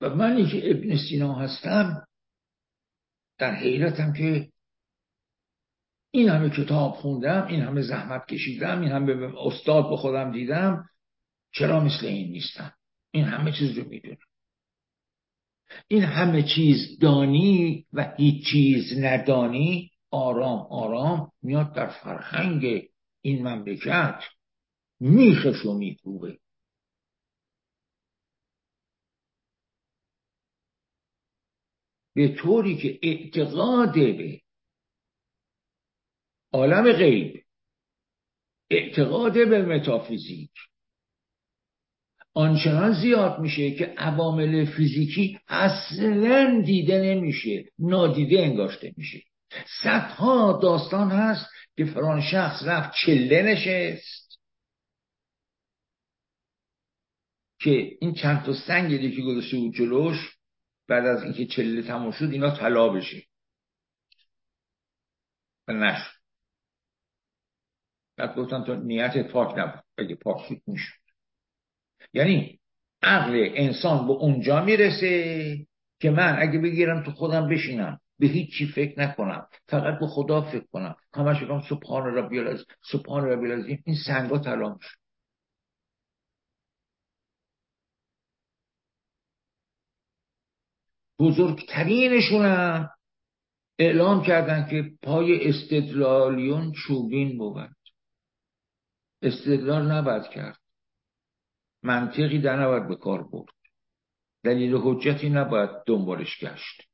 [0.00, 2.06] و منی که ابن سینا هستم
[3.38, 4.48] در حیرتم که
[6.10, 10.84] این همه کتاب خوندم این همه زحمت کشیدم این همه استاد به خودم دیدم
[11.52, 12.72] چرا مثل این نیستم؟
[13.10, 14.27] این همه چیز رو می‌دونم.
[15.88, 22.88] این همه چیز دانی و هیچ چیز ندانی آرام آرام میاد در فرهنگ
[23.20, 24.20] این مملکت.
[25.00, 26.38] میخش و میکوبه
[32.14, 34.40] به طوری که اعتقاد به
[36.52, 37.44] عالم غیب
[38.70, 40.50] اعتقاد به متافیزیک
[42.38, 49.22] آنچنان زیاد میشه که عوامل فیزیکی اصلا دیده نمیشه نادیده انگاشته میشه.
[49.82, 54.38] صدها داستان هست که فران شخص رفت چله نشست.
[57.60, 60.36] که این چند تا سنگ که گذاشته بود جلوش
[60.88, 63.22] بعد از اینکه چله تموم شد اینا طلا بشه.
[65.68, 66.18] و نشد.
[68.16, 69.84] بعد گفتن تو نیت پاک نبود.
[69.98, 71.07] اگه پاک شد می‌شد.
[72.12, 72.60] یعنی
[73.02, 75.66] عقل انسان به اونجا می‌رسه
[76.00, 80.66] که من اگه بگیرم تو خودم بشینم به هیچی فکر نکنم فقط به خدا فکر
[80.72, 80.96] کنم.
[81.14, 83.82] همش بگم سبحان ربی العظیم سبحان ربی العظیم.
[83.86, 84.90] این سنگا طلا میشه
[91.18, 92.90] بزرگترینشونم
[93.78, 97.70] اعلام کردن که پای استدلالیون چوبین بود.
[99.22, 100.67] استدلال نباید کرد.
[101.82, 103.54] منطقی در نباید به کار برد.
[104.44, 106.88] دلیل حجتی نباید دنبالش گشت.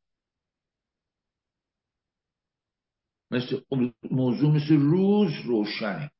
[3.31, 3.61] مثل
[4.11, 6.11] موضوع مثل روز روشنه.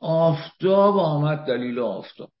[0.00, 2.32] آفتاب آمد دلیل آفتاب.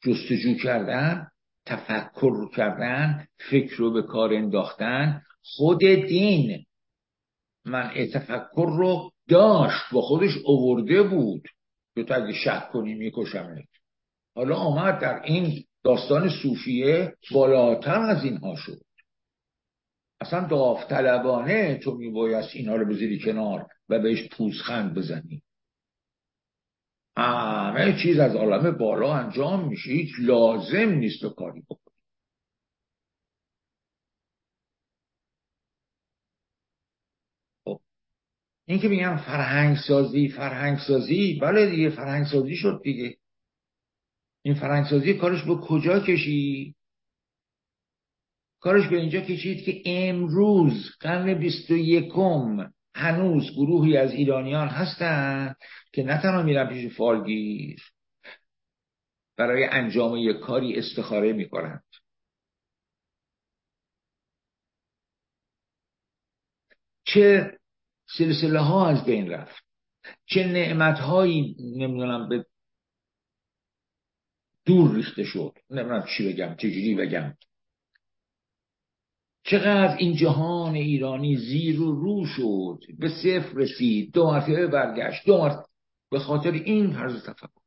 [0.00, 1.30] جستجو کردن
[1.66, 5.78] تفکر کردن فکر رو به کار انداختن خود
[6.08, 6.66] دین.
[7.64, 11.48] من تفکر رو داشت با خودش اوورده بود.
[11.94, 13.64] که تو اگه شک کنی میکشمت.
[14.36, 18.80] حالا آمد در این داستان صوفیه بالاتر از اینها شد.
[20.20, 25.42] اصلا داوطلبانه تو میبایست اینها رو بذاری کنار و بهش پوزخند بزنی.
[27.16, 29.90] همه چیز از عالم بالا انجام میشه.
[29.90, 31.83] هیچ لازم نیست تو کاری بکنی.
[38.66, 43.16] این که میگم فرهنگ سازی فرهنگ سازی بله دیگه فرهنگ سازی شد دیگه.
[44.42, 46.76] این فرهنگ سازی کارش به کجا کشید؟
[48.60, 55.56] کارش به اینجا کشید که امروز قرن بیست و یکم هنوز گروهی از ایرانیان هستند
[55.92, 57.82] که نه تنها میرن پیش فالگیر
[59.36, 61.84] برای انجام یک کاری استخاره می‌کنند
[67.04, 67.58] چه
[68.06, 69.64] سلسله ها از بین رفت.
[70.26, 72.46] چه نعمت هایی نمی‌دونم به
[74.66, 77.36] دور ریخته شد نمی‌دونم چی بگم چجوری بگم.
[79.44, 85.38] چقدر این جهان ایرانی زیر و رو شد به صفر رسید دو مرتبه برگشت دو
[85.38, 85.64] مرتبه
[86.10, 87.63] به خاطر این طرز تفکر.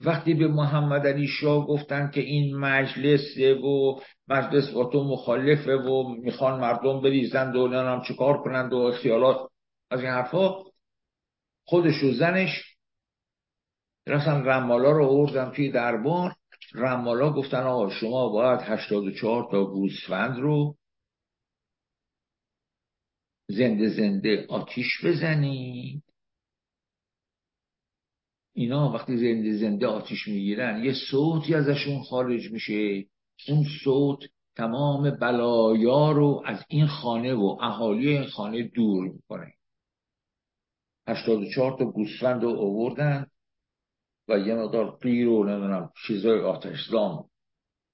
[0.00, 6.08] وقتی به محمد علی شاه گفتن که این مجلسه و مجلس با تو مخالفه و
[6.08, 9.50] می‌خوان مردم بریزند و نمی‌دونم چیکار کنند و خیالات
[9.90, 10.54] از این حرفا
[11.66, 12.76] خودش و زنش
[14.06, 16.36] رفتن رمالا رو آوردن توی دربار.
[16.74, 20.76] رمالا گفتن آقا شما باید 84 تا گوسفند رو
[23.48, 26.05] زنده زنده آتیش بزنید
[28.58, 33.04] اینا وقتی زنده زنده آتیش می‌گیرن یه صوتی ازشون خارج میشه.
[33.48, 34.18] اون صوت
[34.56, 39.52] تمام بلایا رو از این خانه و اهالی این خانه دور می‌کنه.
[41.08, 43.26] 84 تا گوسفند رو آوردن
[44.28, 47.28] و یه مقدار قیر و نمی‌دونم چیزای آتش زام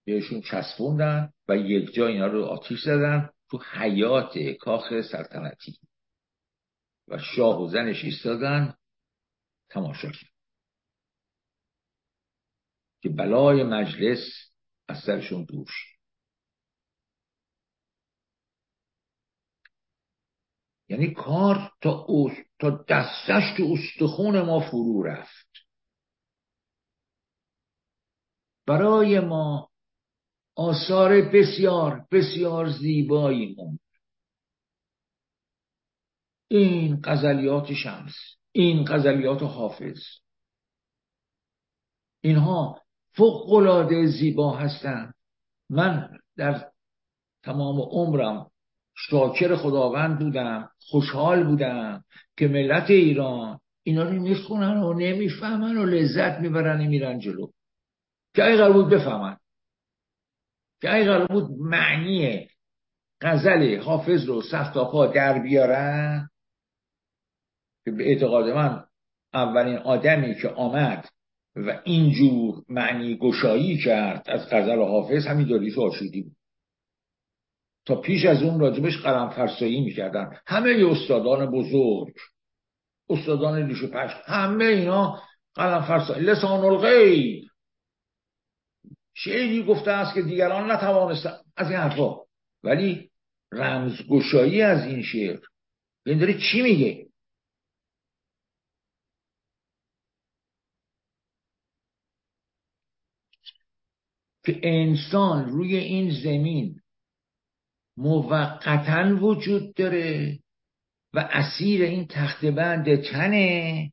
[0.07, 5.79] بهشون چسبوندن و یک جا اینا رو آتیش زدن تو حیات کاخ سلطنتی.
[7.09, 8.75] و شاه و زنش ایستادن.
[9.71, 10.32] تماشا کرد
[13.03, 14.19] که بلای مجلس
[14.89, 15.71] از سرشون دور
[20.89, 22.07] یعنی کار تا,
[22.59, 25.49] تا دستش تو استخون ما فرو رفت.
[28.67, 29.71] برای ما
[30.57, 33.81] آثار بسیار بسیار زیبایی موند.
[36.49, 38.15] این غزلیات شمس
[38.53, 39.99] این غزلیات حافظ.
[42.21, 42.82] اینها
[43.15, 45.15] فوق العاده زیبا هستند
[45.71, 46.71] من در
[47.43, 48.51] تمام عمرم
[48.95, 52.05] شاکر خداوند بودم خوشحال بودم
[52.37, 57.47] که ملت ایران اینا رو می‌خونن و نمی‌فهمن و لذت می‌برن و میرن جلو.
[58.35, 59.37] که ای قرار بود بفهمن.
[60.81, 62.49] که ای قرار بود معنی
[63.21, 66.29] غزل حافظ رو سخت پا در بیارن
[67.85, 68.85] که به اعتقاد من
[69.35, 71.09] اولین آدمی که آمد
[71.57, 76.37] و اینجور معنی گشایی کرد از غزل حافظ همین داریش آشودی بود.
[77.87, 80.37] تا پیش از اون راجبش قلم فرسایی می‌کردن.
[80.47, 82.15] همه استادان بزرگ
[83.11, 85.23] استادان لیش پش همه اینا
[85.55, 86.25] قلم فرسایی.
[86.25, 87.45] لسان الغیب.
[89.15, 91.37] شعری گفته است که دیگران نتوانستن.
[91.57, 92.17] از این حرفا.
[92.65, 93.11] ولی
[93.53, 95.41] رمزگشایی از این شعر.
[96.07, 97.07] این داره چی میگه؟
[104.45, 106.81] که انسان روی این زمین
[107.97, 110.39] موقتا وجود داره
[111.15, 113.93] و اسیر این تخت بند تنه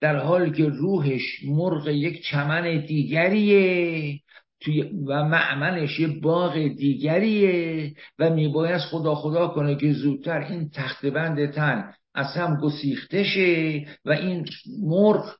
[0.00, 4.20] در حالی که روحش مرغ یک چمن دیگریه
[4.60, 11.06] توی و معمنش یه باغ دیگریه و میباید خدا خدا کنه که زودتر این تخت
[11.06, 14.44] بند تن از هم گسیخته شه و این
[14.82, 15.36] مرغ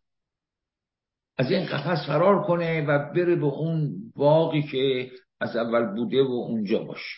[1.39, 5.11] از این قفس فرار کنه و بره به اون باقی که
[5.41, 7.17] از اول بوده و اونجا باشه.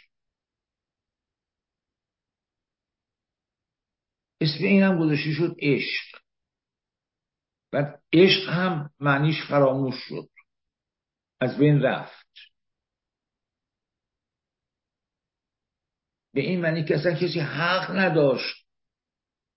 [4.41, 6.21] اسم این هم گذاشته شد عشق.
[7.73, 10.29] و عشق هم معنیش فراموش شد.
[11.41, 12.27] از بین رفت.
[16.35, 18.66] به این معنی که اصلا کسی حق نداشت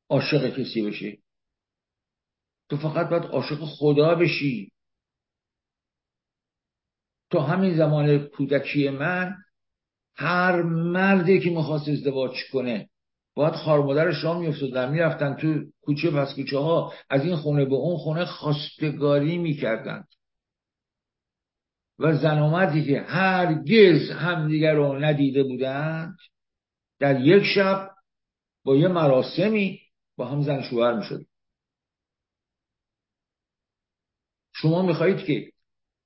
[0.10, 1.23] عاشق کسی بشه.
[2.74, 4.72] تو فقط باید عاشق خدا بشی.
[7.32, 9.36] تا همین زمان کودکی من
[10.16, 12.90] هر مردی که می‌خواست ازدواج کنه
[13.36, 17.98] باید خارمادرش را میافتادن می‌رفتن تو کوچه پس کوچه ها از این خونه به اون
[17.98, 20.04] خونه خواستگاری می‌کردن.
[22.00, 26.18] و زن که هرگز همدیگر رو ندیده بودند
[27.00, 27.92] در یک شب
[28.64, 29.80] با یه مراسمی
[30.18, 31.26] با هم زن شوهر می‌شد
[34.64, 35.52] شما می‌خواهید که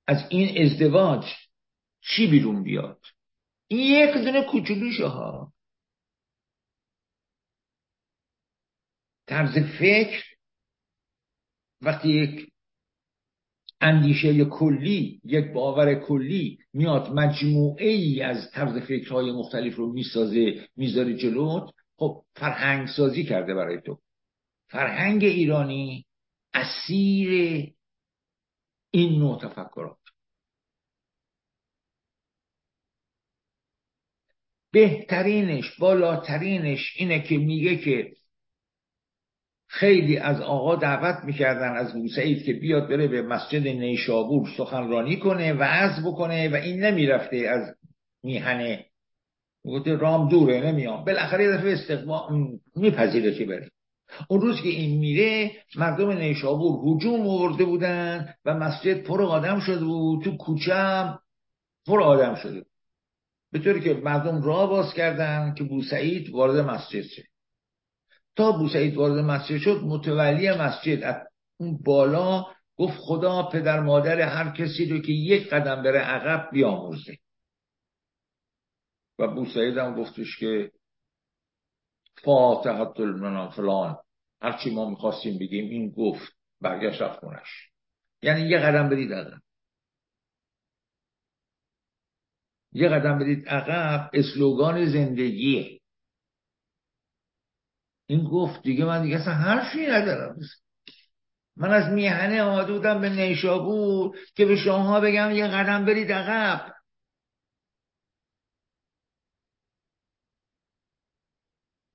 [0.06, 1.24] از این ازدواج
[2.00, 3.00] چی بیرون بیاد؟
[3.68, 5.52] این یک دونه کوچولوشه ها
[9.26, 10.24] طرز فکر
[11.80, 12.52] وقتی یک
[13.80, 21.14] اندیشه کلی یک باور کلی میاد مجموعه ای از طرز فکرهای مختلف رو می‌سازه می‌ذاره
[21.14, 23.98] جلوت خب فرهنگ سازی کرده برای تو.
[24.70, 26.04] فرهنگ ایرانی
[26.54, 27.77] اسیر
[28.90, 29.98] این نوع تفکرات.
[34.72, 38.12] بهترینش بالاترینش اینه که میگه که
[39.68, 45.52] خیلی از آقا دعوت می‌کردن از بوسعید که بیاد بره به مسجد نیشابور سخنرانی کنه
[45.52, 47.76] و از بکنه و این نمی‌رفته از
[48.22, 48.86] میهنه
[49.64, 51.04] گفته رام دوره نمیام.
[51.04, 53.70] بالاخره یه دفعه استقبال میپذیره که بره.
[54.28, 59.84] اون روز که این میره مردم نیشابور هجوم آورده بودن و مسجد پر آدم شده
[59.84, 61.14] بود تو کوچه
[61.86, 62.64] پر آدم شده
[63.52, 67.22] به طوری که مردم راه باز کردن که بوسعید وارد مسجد شد
[68.36, 71.16] تا بوسعید وارد مسجد شد متولی مسجد از
[71.60, 72.46] اون بالا
[72.76, 77.18] گفت خدا پدر مادر هر کسی رو که یک قدم بره عقب بیامرزه.
[79.18, 80.70] و بوسعید هم گفتش که
[82.24, 83.96] فاتحت المنان فلان.
[84.42, 87.70] هرچی ما می‌خواستیم بگیم این گفت برگشت رفت خونش.
[88.22, 89.40] یعنی یه قدم برید عقب.
[92.72, 95.80] یه قدم برید عقب اسلوگان زندگیه.
[98.06, 100.36] این گفت دیگه من دیگه اصلا حرفی ندارم.
[101.56, 106.74] من از میهنه آمده بودم به نیشابور که به شما بگم یه قدم برید عقب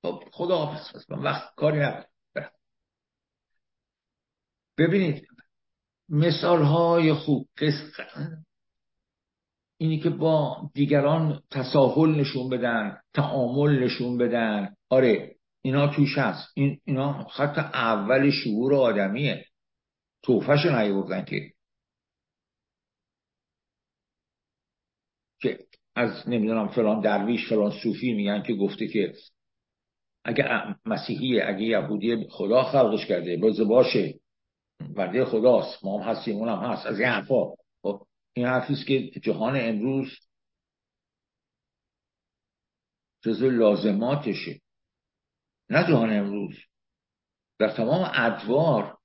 [0.02, 2.06] خب خدا حافظ من وقت کاری ندارم.
[4.78, 5.26] ببینید
[6.08, 7.48] مثال های خوب
[9.78, 14.76] اینی که با دیگران تساهل نشون بدن تعامل نشون بدن.
[14.88, 16.48] آره اینا توش هست.
[16.54, 19.46] این اینا خط اول شعور آدمیه.
[20.22, 21.52] توفش نیوردن که.
[25.40, 25.58] که
[25.94, 29.14] از نمی‌دونم فلان درویش فلان صوفی میگن که گفته که
[30.24, 34.20] اگه مسیحی اگه یهودی خدا خلقش کرده باز باشه
[34.96, 37.54] برده خداست ما هم هستیم اونم هست از این حرفا.
[37.82, 40.08] خب این حرفیست که جهان امروز
[43.22, 44.60] جزو لازماتشه.
[45.70, 46.56] نه جهان امروز.
[47.58, 48.98] در تمام ادوار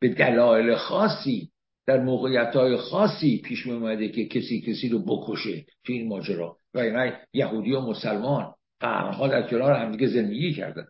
[0.00, 1.52] به دلایل خاصی
[1.86, 6.58] در موقعیت های خاصی پیش می اومده که کسی کسی رو بکشه تو این ماجرا.
[6.78, 8.54] و یعنی یهودی و مسلمان.
[8.80, 10.88] قرنها در کنار همدیگه زندگی کردن.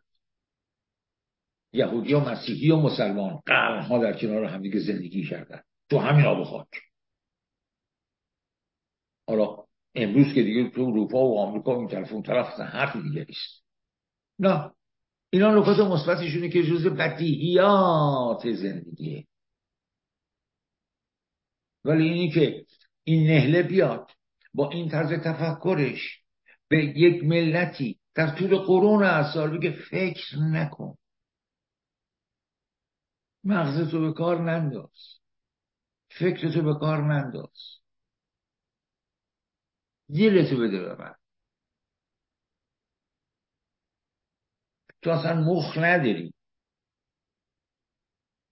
[1.73, 3.41] یهودی و مسیحی و مسلمان.
[3.47, 5.63] قرنها در کنار همدیگه زندگی کردن.
[5.91, 6.69] تو همین آب خاک.
[9.29, 9.65] حالا
[9.95, 13.65] امروز که دیگه تو اروپا و آمریکا این طرف اون طرف حرف دیگه نیست.
[14.39, 14.71] نه.
[15.31, 19.27] اینا نکات مثبتشونه که جز بدیهیات زندگیه.
[21.85, 22.67] ولی اینی که
[23.05, 24.11] این نهله بیاد.
[24.59, 26.23] با این طرز تفکرش
[26.69, 30.99] به یک ملتی در طول قرون اصال بگه فکر نکن.
[33.45, 35.19] مغزتو به کار ننداز.
[36.11, 37.79] فکرتو به کار ننداز.
[40.09, 41.15] دلتو بده به من.
[45.03, 46.35] تو اصلا مخ نداری.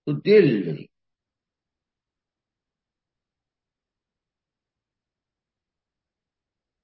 [0.04, 0.90] تو دل داری.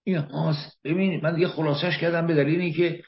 [0.05, 3.03] این هاست ببینید من دیگه خلاصش کردم به دلیل که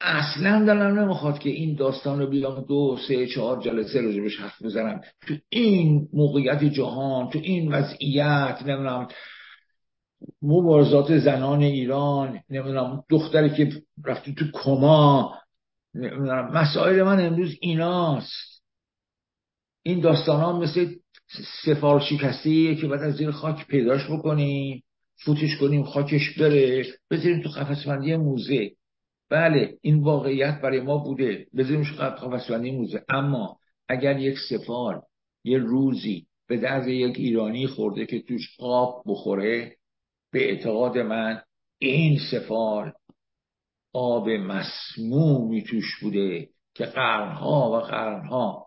[0.00, 5.00] اصلا دلم نمی‌خواد که این داستان رو بیام دو سه چهار جلسه بهش حرف بزنم.
[5.26, 9.08] تو این موقعیت جهان تو این وضعیت نمی‌دونم
[10.42, 15.34] مبارزات زنان ایران نمی‌دونم دختری که رفتی تو کما
[15.94, 18.62] نمی‌دونم مسائل من امروز ایناست.
[19.82, 20.94] این داستان ها مثل
[21.64, 24.82] سفال شکسته که بعد از زیر خاک پیداش بکنیم
[25.24, 28.70] فوتش کنیم خاکش بره بذاریم تو قفسبندی موزه.
[29.30, 31.46] بله این واقعیت برای ما بوده.
[31.56, 33.04] بذاریمش قفسبندی موزه.
[33.08, 33.58] اما
[33.88, 35.00] اگر یک سفال
[35.44, 39.76] یه روزی به درد یک ایرانی خورده که توش آب بخوره
[40.32, 41.42] به اعتقاد من
[41.78, 42.92] این سفال
[43.92, 48.66] آب مسمومی توش بوده که قرنها و قرنها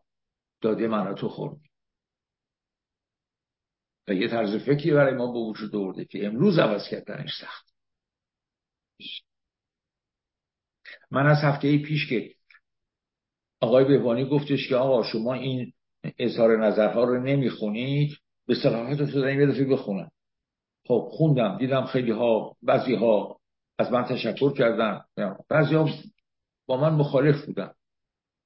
[0.62, 1.63] داده من تو خوردی
[4.08, 7.74] و یه طرز فکری برای ما به وجود آورده که امروز عوض کردنش سخت.
[11.12, 12.34] من از هفته پیش که
[13.62, 15.74] آقای بهبانی گفتش که آقا شما این
[16.20, 20.12] اظهار نظرها رو نمی‌خونید به صلاحیت رو یه دفعه بخونم.
[20.88, 23.40] خب خوندم دیدم خیلی ها بعضی ها
[23.80, 25.02] از من تشکر کردن.
[25.50, 25.90] بعضی ها
[26.66, 27.74] با من مخالف بودن.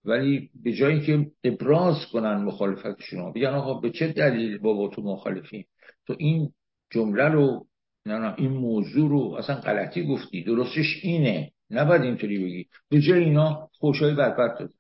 [0.08, 5.68] ولی به جایی که ابراز کنن مخالفتشون بگن آقا به چه دلیل با تو مخالفیم
[6.08, 6.54] تو این
[6.92, 7.68] جمله رو
[8.08, 10.44] نه این موضوع رو اصلا غلطی گفتی.
[10.44, 11.52] درستش اینه.
[11.70, 12.70] نباید اینطوری بگی.
[12.90, 14.74] به جای اینا خوشای بربرد داد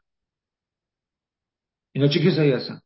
[1.91, 2.81] اینا چه کسایی هستن؟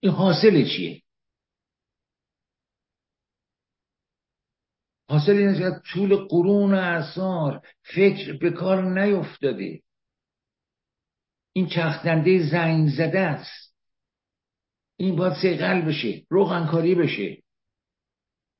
[0.00, 1.02] این حاصل چیه؟
[5.08, 9.80] حاصل این طول قرون اثار فکر به کار نیفتاده.
[11.58, 13.74] این چختنده زنگ زده است.
[14.96, 17.42] این باید سیقل بشه روغنکاری بشه.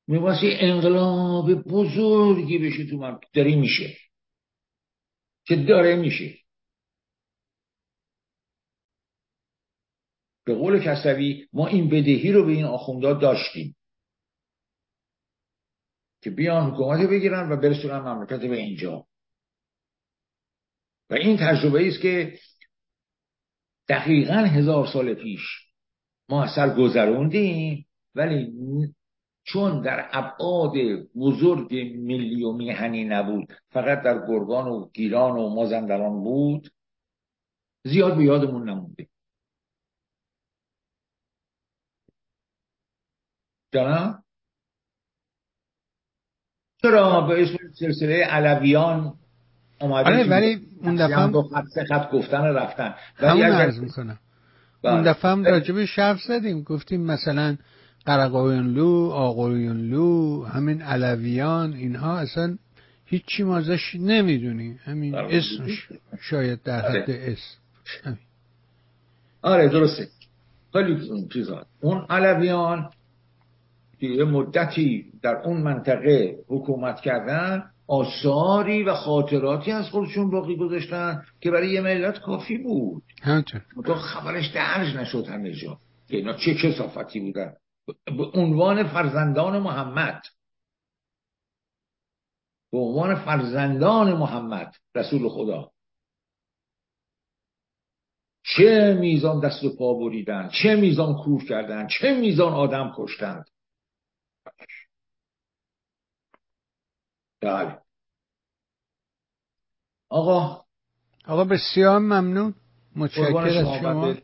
[0.06, 3.96] میباید انقلاب بزرگی بشه تو من داری میشه.
[5.44, 6.38] که داره میشه.
[10.44, 13.76] به قول کسوی ما این بدهی رو به این آخوندا داشتیم.
[16.22, 19.06] که بیان حکومت بگیرن و برسونن مملکت به اینجا.
[21.10, 22.38] و این تجربه است که
[23.88, 25.40] دقیقا هزار سال پیش
[26.28, 28.52] ما اثر گذروندیم ولی
[29.44, 30.72] چون در ابعاد
[31.16, 36.70] بزرگ ملی و میهنی نبود فقط در گرگان و گیلان و مازندران بود
[37.84, 39.08] زیاد به یادمون نمونده.
[43.72, 44.24] جانم
[46.82, 49.18] چرا؟ به اسم سلسله علویان
[49.80, 52.94] آره ولی اون دفعه هم خط خط گفتن رفتن.
[53.16, 54.18] همون عرض می‌کنم.
[54.84, 55.10] اون بله.
[55.10, 56.62] دفعه هم راجب شرف زدیم.
[56.62, 57.56] گفتیم مثلا
[58.06, 62.58] قرقایانلو آقایانلو همین علویان اینها اصلا
[63.04, 64.80] هیچی ما ازش نمی‌دونیم.
[64.84, 65.14] همین.
[65.14, 65.88] اسمش
[66.20, 67.36] شاید در حد آره.
[67.36, 68.18] اسم
[69.42, 70.08] آره درسته.
[70.72, 71.66] خیلی چیزا.
[71.80, 72.90] اون علویان
[74.00, 77.64] که یه مدتی در اون منطقه حکومت کردن.
[77.88, 83.02] آثاری و خاطراتی از خودشون باقی گذاشتن که برای یه ملت کافی بود.
[83.86, 85.78] تو خبرش درج نشد همه جا.
[86.08, 87.52] که اینا چه کسافتی بودن.
[88.04, 90.22] به عنوان فرزندان محمد.
[92.72, 95.70] به عنوان فرزندان محمد رسول خدا.
[98.56, 103.44] چه میزان دست و پا بریدن چه میزان کور کردن چه میزان آدم کشتند
[107.40, 107.78] بله.
[110.08, 110.64] آقا.
[111.26, 112.54] آقا بسیار ممنون.
[112.96, 114.14] متشکر از شما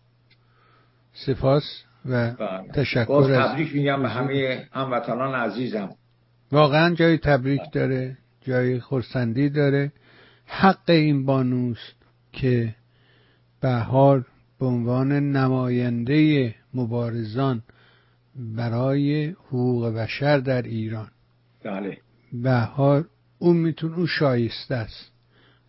[1.13, 2.73] سپاس و بله.
[2.73, 5.95] تشکر باز تبریک میگم به همه هموطنان عزیزم.
[6.53, 9.93] واقعا جای تبریک داره جای خورسندی داره.
[10.47, 11.95] حق این بانوست
[12.33, 12.75] که
[13.61, 14.27] بهار
[14.61, 17.63] به عنوان نماینده مبارزان
[18.37, 21.11] برای حقوق بشر در ایران.
[21.65, 21.99] بله.
[22.43, 23.09] بهار
[23.39, 25.11] اون میتون اون شایسته است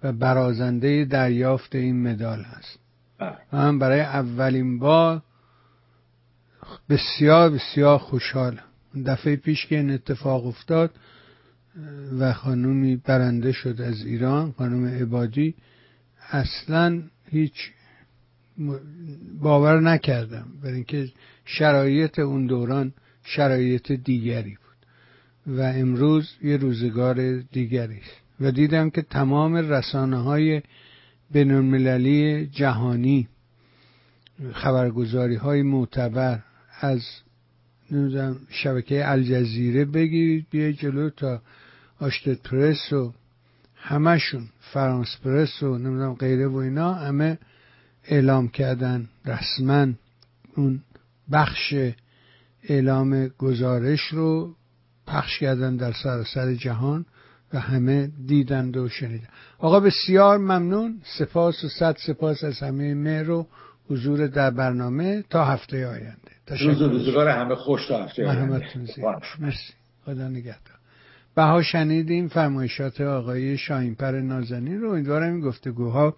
[0.03, 2.79] و برازنده دریافت این مدال هست.
[3.19, 3.37] بله.
[3.51, 5.21] من برای اولین بار
[6.89, 8.63] بسیار بسیار خوشحالم.
[9.05, 10.91] دفعه پیش که این اتفاق افتاد
[12.19, 15.55] و خانومی برنده شد از ایران خانوم عبادی
[16.31, 17.71] اصلا هیچ
[19.41, 20.45] باور نکردم.
[20.63, 21.11] برای اینکه
[21.45, 22.93] شرایط اون دوران
[23.23, 24.64] شرایط دیگری بود.
[25.47, 28.25] و امروز یه روزگار دیگری است.
[28.39, 30.61] و دیدم که تمام رسانه های
[31.31, 33.27] بین جهانی
[34.53, 36.39] خبرگزاری های معتبر
[36.81, 37.01] از
[37.91, 41.41] نمی‌دونم شبکه الجزیره بگیرید بیای جلو تا
[41.99, 43.13] آشتت پرس و
[43.75, 47.37] همشون فرانس پرس و نمی‌دونم غیره و اینا همه
[48.03, 49.09] اعلام کردن.
[49.25, 49.87] رسما
[50.55, 50.81] اون
[51.31, 51.73] بخش
[52.63, 54.55] اعلام گزارش رو
[55.07, 57.05] پخش کردن در سراسر جهان
[57.53, 59.27] و همه دیدند و شنیدن.
[59.59, 61.01] آقا بسیار ممنون.
[61.17, 63.47] سپاس و صد سپاس از همه مهر و
[63.89, 66.31] حضور در برنامه تا هفته آینده.
[66.59, 68.45] روز روزگار همه خوش تا هفته آینده.
[69.39, 69.73] مرسی.
[70.05, 70.75] خدا نگهدار.
[71.35, 74.91] بها شنیدیم فرمایشات آقای شاینپر نازنین رو.
[74.91, 76.15] امیدوارم این گفتگوها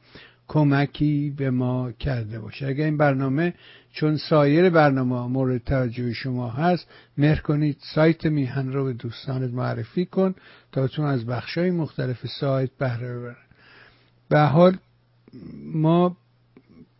[0.47, 2.67] کمکی به ما کرده باشه.
[2.67, 3.53] اگر این برنامه
[3.93, 6.87] چون سایر برنامه مورد توجه شما هست
[7.17, 10.35] مهر کنید سایت میهن رو به دوستانت معرفی کن
[10.71, 13.35] تا چون از بخشای مختلف سایت بهره ببرن.
[14.29, 14.77] به حال
[15.73, 16.17] ما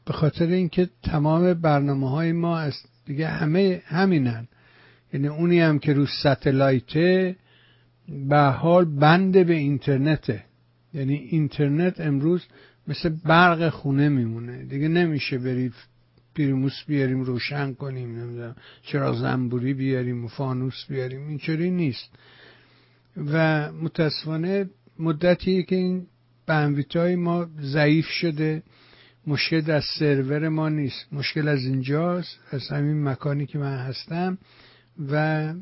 [0.05, 2.73] به خاطر اینکه تمام برنامه های ما از
[3.05, 4.47] دیگه همه همینن
[5.13, 7.35] یعنی اونی هم که رو ستلایته
[8.29, 10.43] به حال بنده به اینترنته.
[10.93, 12.45] یعنی اینترنت امروز
[12.87, 14.63] مثل برق خونه میمونه.
[14.63, 15.73] دیگه نمیشه برید
[16.33, 21.27] پیرموس بیاریم روشن کنیم نمی‌دونم چرا زنبوری بیاریم و فانوس بیاریم.
[21.27, 22.09] اینطوری نیست.
[23.17, 24.69] و متاسفانه
[24.99, 26.07] مدتیه که این
[26.45, 28.63] بندویت های ما ضعیف شده.
[29.27, 31.05] مشکل در سرور ما نیست.
[31.11, 34.37] مشکل از اینجاست از همین مکانی که من هستم.
[35.11, 35.53] و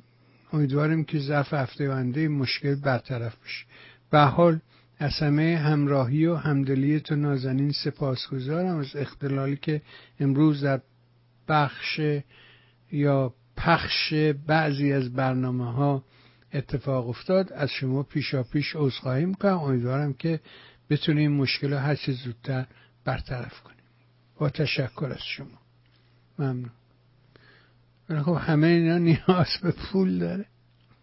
[0.54, 3.66] امیدواریم که ظرف هفته آینده مشکل برطرف بشه.
[4.12, 4.60] به حال
[5.00, 9.82] از همه همراهی و همدلی تو نازنین سپاسگزارم از اختلالی که
[10.20, 10.82] امروز در
[11.48, 12.02] بخش
[12.92, 14.14] یا پخش
[14.48, 16.04] بعضی از برنامه ها
[16.54, 17.54] اتفاق افتاد.
[17.54, 20.40] از شما پیشا پیش عذرخواهی می‌کنم امیدوارم که
[20.90, 22.66] بتونیم مشکل رو هر زودتر
[23.06, 23.76] برطرف کنیم.
[24.38, 25.60] با تشکر از شما.
[26.40, 26.72] ممنون.
[28.24, 30.46] خب همه اینا نیاز به پول داره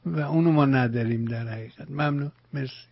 [0.06, 1.90] و اونو ما نداریم در حقیقت.
[1.90, 2.32] ممنون.
[2.52, 2.91] مرسی.